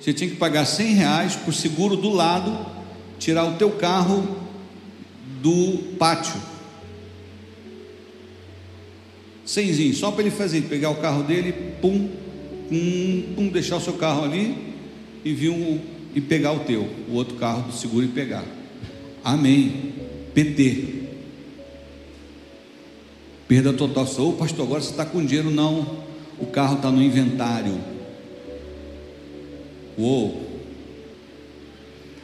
Você 0.00 0.14
tinha 0.14 0.30
que 0.30 0.36
pagar 0.36 0.64
100 0.64 0.94
reais 0.94 1.36
por 1.36 1.52
seguro 1.52 1.96
do 1.96 2.08
lado, 2.08 2.64
tirar 3.18 3.44
o 3.44 3.58
teu 3.58 3.72
carro 3.72 4.26
do 5.42 5.96
pátio. 5.98 6.40
Cenzinho, 9.44 9.94
só 9.94 10.10
para 10.10 10.22
ele 10.22 10.30
fazer, 10.30 10.62
pegar 10.62 10.88
o 10.88 10.96
carro 10.96 11.22
dele, 11.22 11.52
pum, 11.82 12.08
pum, 12.70 13.34
pum, 13.36 13.48
deixar 13.48 13.76
o 13.76 13.82
seu 13.82 13.98
carro 13.98 14.24
ali 14.24 14.56
e 15.22 15.34
vir 15.34 15.50
um, 15.50 15.78
e 16.14 16.22
pegar 16.22 16.52
o 16.52 16.60
teu, 16.60 16.88
o 17.06 17.16
outro 17.16 17.36
carro 17.36 17.64
do 17.64 17.76
seguro 17.76 18.06
e 18.06 18.08
pegar. 18.08 18.46
Amém. 19.22 19.92
PT. 20.32 20.99
Perda 23.50 23.72
total. 23.72 24.06
Ô 24.06 24.28
oh, 24.28 24.32
pastor, 24.34 24.64
agora 24.64 24.80
você 24.80 24.90
está 24.90 25.04
com 25.04 25.26
dinheiro? 25.26 25.50
Não. 25.50 26.04
O 26.38 26.46
carro 26.46 26.76
está 26.76 26.88
no 26.88 27.02
inventário. 27.02 27.80
Uou! 29.98 30.40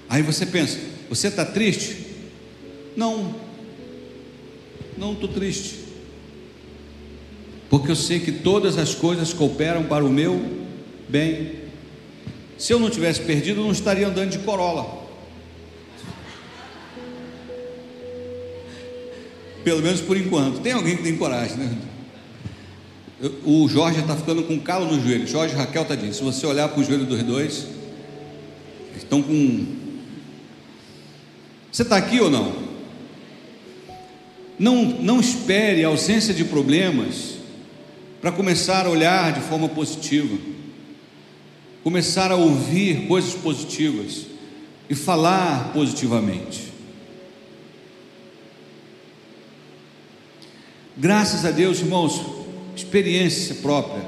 Aí 0.08 0.22
você 0.22 0.46
pensa, 0.46 0.78
você 1.10 1.26
está 1.26 1.44
triste? 1.44 2.06
Não, 2.96 3.34
não 4.96 5.14
estou 5.14 5.28
triste, 5.28 5.80
porque 7.68 7.90
eu 7.90 7.96
sei 7.96 8.20
que 8.20 8.30
todas 8.30 8.78
as 8.78 8.94
coisas 8.94 9.32
cooperam 9.32 9.82
para 9.82 10.04
o 10.04 10.08
meu 10.08 10.40
bem. 11.08 11.56
Se 12.56 12.72
eu 12.72 12.78
não 12.78 12.88
tivesse 12.88 13.20
perdido, 13.22 13.62
eu 13.62 13.64
não 13.64 13.72
estaria 13.72 14.06
andando 14.06 14.30
de 14.30 14.38
Corolla. 14.38 15.05
Pelo 19.66 19.82
menos 19.82 20.00
por 20.00 20.16
enquanto. 20.16 20.60
Tem 20.60 20.70
alguém 20.70 20.96
que 20.96 21.02
tem 21.02 21.16
coragem, 21.16 21.56
né? 21.56 21.76
O 23.44 23.68
Jorge 23.68 23.98
está 23.98 24.14
ficando 24.14 24.44
com 24.44 24.60
calo 24.60 24.86
no 24.86 25.02
joelho. 25.02 25.26
Jorge 25.26 25.56
Raquel 25.56 25.84
tadinho. 25.84 26.14
Se 26.14 26.22
você 26.22 26.46
olhar 26.46 26.68
para 26.68 26.80
o 26.80 26.84
joelho 26.84 27.04
dos 27.04 27.20
dois, 27.24 27.66
estão 28.96 29.20
com. 29.20 29.66
Você 31.72 31.82
está 31.82 31.96
aqui 31.96 32.20
ou 32.20 32.30
não? 32.30 32.54
Não, 34.56 34.84
não 34.84 35.18
espere 35.18 35.84
a 35.84 35.88
ausência 35.88 36.32
de 36.32 36.44
problemas 36.44 37.38
para 38.20 38.30
começar 38.30 38.86
a 38.86 38.88
olhar 38.88 39.32
de 39.32 39.40
forma 39.40 39.68
positiva, 39.68 40.38
começar 41.82 42.30
a 42.30 42.36
ouvir 42.36 43.08
coisas 43.08 43.34
positivas 43.34 44.26
e 44.88 44.94
falar 44.94 45.72
positivamente. 45.72 46.75
Graças 50.98 51.44
a 51.44 51.50
Deus, 51.50 51.80
irmãos, 51.80 52.22
experiência 52.74 53.56
própria. 53.56 54.02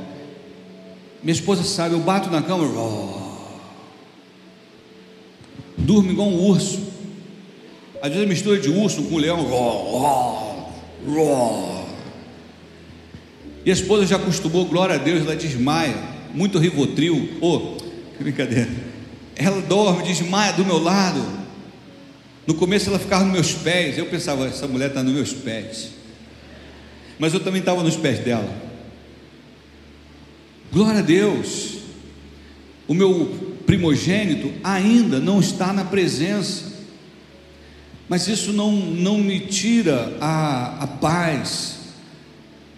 Minha 1.23 1.35
esposa 1.35 1.63
sabe, 1.63 1.95
eu 1.95 2.01
bato 2.01 2.31
na 2.31 2.41
cama, 2.41 2.65
oh, 2.65 3.29
durmo 5.77 6.11
igual 6.11 6.29
um 6.29 6.47
urso. 6.47 6.81
Às 8.01 8.11
vezes 8.13 8.27
mistura 8.27 8.59
de 8.59 8.71
urso 8.71 9.03
com 9.03 9.19
leão, 9.19 9.47
oh, 9.51 10.71
oh, 11.07 11.79
e 13.67 13.71
a 13.71 13.75
esposa 13.75 14.07
já 14.07 14.17
acostumou, 14.17 14.65
glória 14.65 14.95
a 14.95 14.99
Deus, 14.99 15.21
ela 15.21 15.37
desmaia, 15.37 15.95
muito 16.33 16.59
rivotril, 16.59 17.37
oh, 17.43 17.77
que 18.17 18.23
brincadeira. 18.23 18.71
Ela 19.37 19.61
dorme, 19.61 20.05
desmaia 20.05 20.55
do 20.55 20.65
meu 20.65 20.79
lado. 20.79 21.23
No 22.47 22.55
começo 22.55 22.89
ela 22.89 22.99
ficava 22.99 23.25
nos 23.25 23.33
meus 23.35 23.53
pés, 23.53 23.99
eu 23.99 24.07
pensava, 24.07 24.47
essa 24.47 24.67
mulher 24.67 24.89
está 24.89 25.03
nos 25.03 25.13
meus 25.13 25.35
pés 25.35 25.98
mas 27.19 27.35
eu 27.35 27.41
também 27.41 27.61
estava 27.61 27.83
nos 27.83 27.97
pés 27.97 28.21
dela. 28.21 28.69
Glória 30.73 31.01
a 31.01 31.03
Deus. 31.03 31.79
O 32.87 32.95
meu 32.95 33.59
primogênito 33.67 34.53
ainda 34.63 35.19
não 35.19 35.41
está 35.41 35.73
na 35.73 35.85
presença, 35.85 36.73
mas 38.09 38.27
isso 38.27 38.53
não, 38.53 38.73
não 38.73 39.19
me 39.19 39.41
tira 39.41 40.17
a, 40.21 40.85
a 40.85 40.87
paz, 40.87 41.79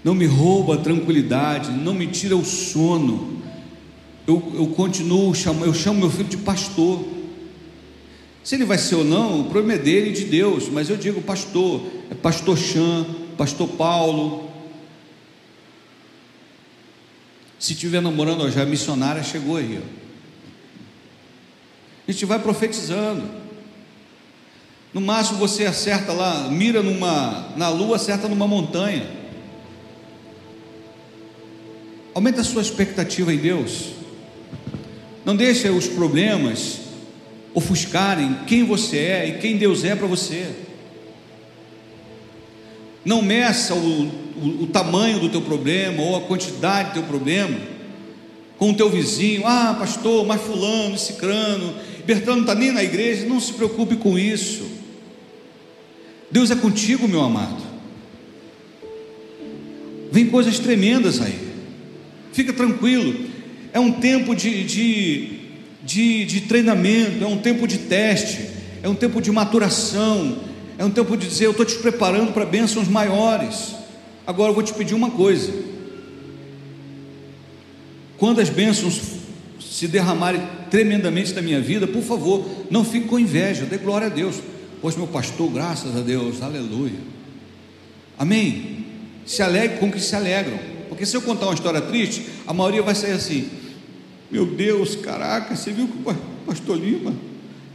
não 0.03 0.15
me 0.15 0.27
rouba 0.27 0.75
a 0.75 0.79
tranquilidade, 0.79 1.71
não 1.71 1.95
me 1.95 2.09
tira 2.09 2.37
o 2.37 2.45
sono. 2.45 3.41
Eu, 4.27 4.53
eu 4.55 4.67
continuo 4.69 5.33
eu 5.65 5.75
chamo 5.75 6.01
meu 6.01 6.11
filho 6.11 6.29
de 6.29 6.39
pastor. 6.39 7.05
Se 8.43 8.55
ele 8.55 8.65
vai 8.65 8.79
ser 8.79 8.97
ou 8.97 9.05
não, 9.05 9.43
o 9.43 9.45
problema 9.45 9.75
é 9.75 9.83
dele 9.83 10.11
e 10.11 10.13
de 10.13 10.25
Deus, 10.25 10.69
mas 10.69 10.89
eu 10.89 10.97
digo 10.97 11.21
pastor, 11.21 11.83
é 12.11 12.15
pastor 12.15 12.57
Chan, 12.57 13.07
pastor 13.41 13.69
Paulo. 13.69 14.51
Se 17.59 17.73
estiver 17.73 18.03
namorando, 18.03 18.43
ó, 18.43 18.51
já 18.51 18.65
a 18.65 18.67
missionária 18.67 19.23
chegou 19.23 19.57
aí. 19.57 19.81
Ó. 19.83 19.87
A 22.07 22.13
gente 22.13 22.27
vai 22.27 22.39
profetizando. 22.39 23.27
No 24.93 25.01
máximo 25.01 25.39
você 25.39 25.65
acerta 25.65 26.13
lá, 26.13 26.51
mira 26.51 26.83
numa, 26.83 27.55
na 27.57 27.71
lua, 27.71 27.97
acerta 27.97 28.29
numa 28.29 28.47
montanha. 28.47 29.09
Aumenta 32.13 32.43
a 32.43 32.45
sua 32.45 32.61
expectativa 32.61 33.33
em 33.33 33.39
Deus. 33.39 33.93
Não 35.25 35.35
deixe 35.35 35.67
os 35.71 35.89
problemas 35.89 36.81
ofuscarem 37.55 38.41
quem 38.47 38.65
você 38.65 38.99
é 38.99 39.29
e 39.29 39.39
quem 39.39 39.57
Deus 39.57 39.83
é 39.83 39.97
para 39.97 40.07
você. 40.07 40.69
Não 43.05 43.23
meça 43.23 43.75
o, 43.75 43.79
o, 43.79 44.63
o, 44.63 44.67
tamanho 44.67 45.19
do 45.19 45.29
teu 45.29 45.41
problema 45.41 46.03
ou 46.03 46.17
a 46.17 46.21
quantidade 46.23 46.91
do 46.91 46.95
teu 46.95 47.03
problema 47.05 47.57
com 48.59 48.71
o 48.71 48.75
teu 48.75 48.91
vizinho. 48.91 49.47
Ah, 49.47 49.75
pastor, 49.79 50.27
mas 50.27 50.41
fulano, 50.41 50.99
cicrano, 50.99 51.75
Bertrano 52.05 52.43
não 52.43 52.43
está 52.43 52.55
nem 52.55 52.73
na 52.73 52.85
igreja. 52.85 53.27
Não 53.27 53.41
se 53.41 53.53
preocupe 53.53 53.97
com 53.97 54.19
isso. 54.19 54.65
Deus 56.31 56.51
é 56.51 56.55
contigo, 56.55 57.09
meu 57.09 57.23
amado. 57.23 57.63
Vem 60.13 60.27
coisas 60.27 60.59
tremendas 60.59 61.21
aí. 61.21 61.51
Fica 62.33 62.53
tranquilo. 62.53 63.29
É 63.73 63.81
um 63.81 63.93
tempo 63.93 64.35
de, 64.35 64.65
de 64.65 65.41
de, 65.83 66.25
de 66.25 66.41
treinamento, 66.43 67.25
é 67.25 67.27
um 67.27 67.39
tempo 67.39 67.67
de 67.67 67.79
teste, 67.79 68.49
é 68.83 68.89
um 68.89 68.95
tempo 68.95 69.21
de 69.21 69.33
maturação, 69.33 70.39
é 70.81 70.85
um 70.85 70.91
tempo 70.91 71.15
de 71.15 71.29
dizer: 71.29 71.45
Eu 71.45 71.51
estou 71.51 71.67
te 71.67 71.77
preparando 71.77 72.33
para 72.33 72.47
bênçãos 72.47 72.89
maiores. 72.89 73.75
Agora 74.27 74.49
eu 74.51 74.55
vou 74.55 74.63
te 74.63 74.73
pedir 74.73 74.95
uma 74.95 75.11
coisa: 75.11 75.53
quando 78.17 78.41
as 78.41 78.49
bênçãos 78.49 78.99
se 79.61 79.87
derramarem 79.87 80.41
tremendamente 80.71 81.35
na 81.35 81.43
minha 81.43 81.61
vida, 81.61 81.87
por 81.87 82.03
favor, 82.03 82.47
não 82.71 82.83
fique 82.83 83.09
com 83.09 83.19
inveja, 83.19 83.67
dê 83.67 83.77
glória 83.77 84.07
a 84.07 84.11
Deus. 84.11 84.37
Pois 84.81 84.97
meu 84.97 85.07
pastor, 85.07 85.51
graças 85.51 85.95
a 85.95 86.01
Deus, 86.01 86.41
aleluia. 86.41 86.99
Amém. 88.19 88.87
Se 89.27 89.43
alegre 89.43 89.77
com 89.77 89.93
que 89.93 90.01
se 90.01 90.17
alegram. 90.17 90.59
Porque 90.89 91.05
se 91.05 91.15
eu 91.15 91.21
contar 91.21 91.45
uma 91.45 91.55
história 91.55 91.83
triste, 91.83 92.25
a 92.47 92.55
maioria 92.55 92.83
vai 92.83 92.95
sair 92.95 93.13
assim: 93.13 93.51
meu 94.31 94.47
Deus, 94.47 94.97
caraca, 94.97 95.55
você 95.55 95.73
viu 95.73 95.87
que 95.87 95.99
o 95.99 96.15
pastor 96.47 96.79
Lima, 96.79 97.13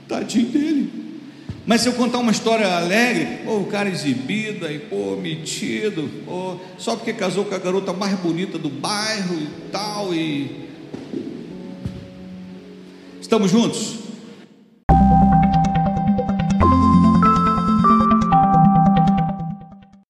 tadinho 0.07 0.47
dele. 0.47 1.04
Mas 1.65 1.81
se 1.81 1.89
eu 1.89 1.93
contar 1.93 2.19
uma 2.19 2.31
história 2.31 2.67
alegre, 2.67 3.39
pô, 3.43 3.57
o 3.57 3.65
cara 3.65 3.89
exibido, 3.89 4.67
aí, 4.67 4.77
pô, 4.77 5.15
metido, 5.15 6.09
só 6.77 6.95
porque 6.95 7.11
casou 7.11 7.45
com 7.45 7.55
a 7.55 7.57
garota 7.57 7.91
mais 7.91 8.17
bonita 8.19 8.59
do 8.59 8.69
bairro 8.69 9.35
e 9.35 9.71
tal, 9.71 10.13
e. 10.13 10.65
Estamos 13.19 13.49
juntos? 13.49 14.04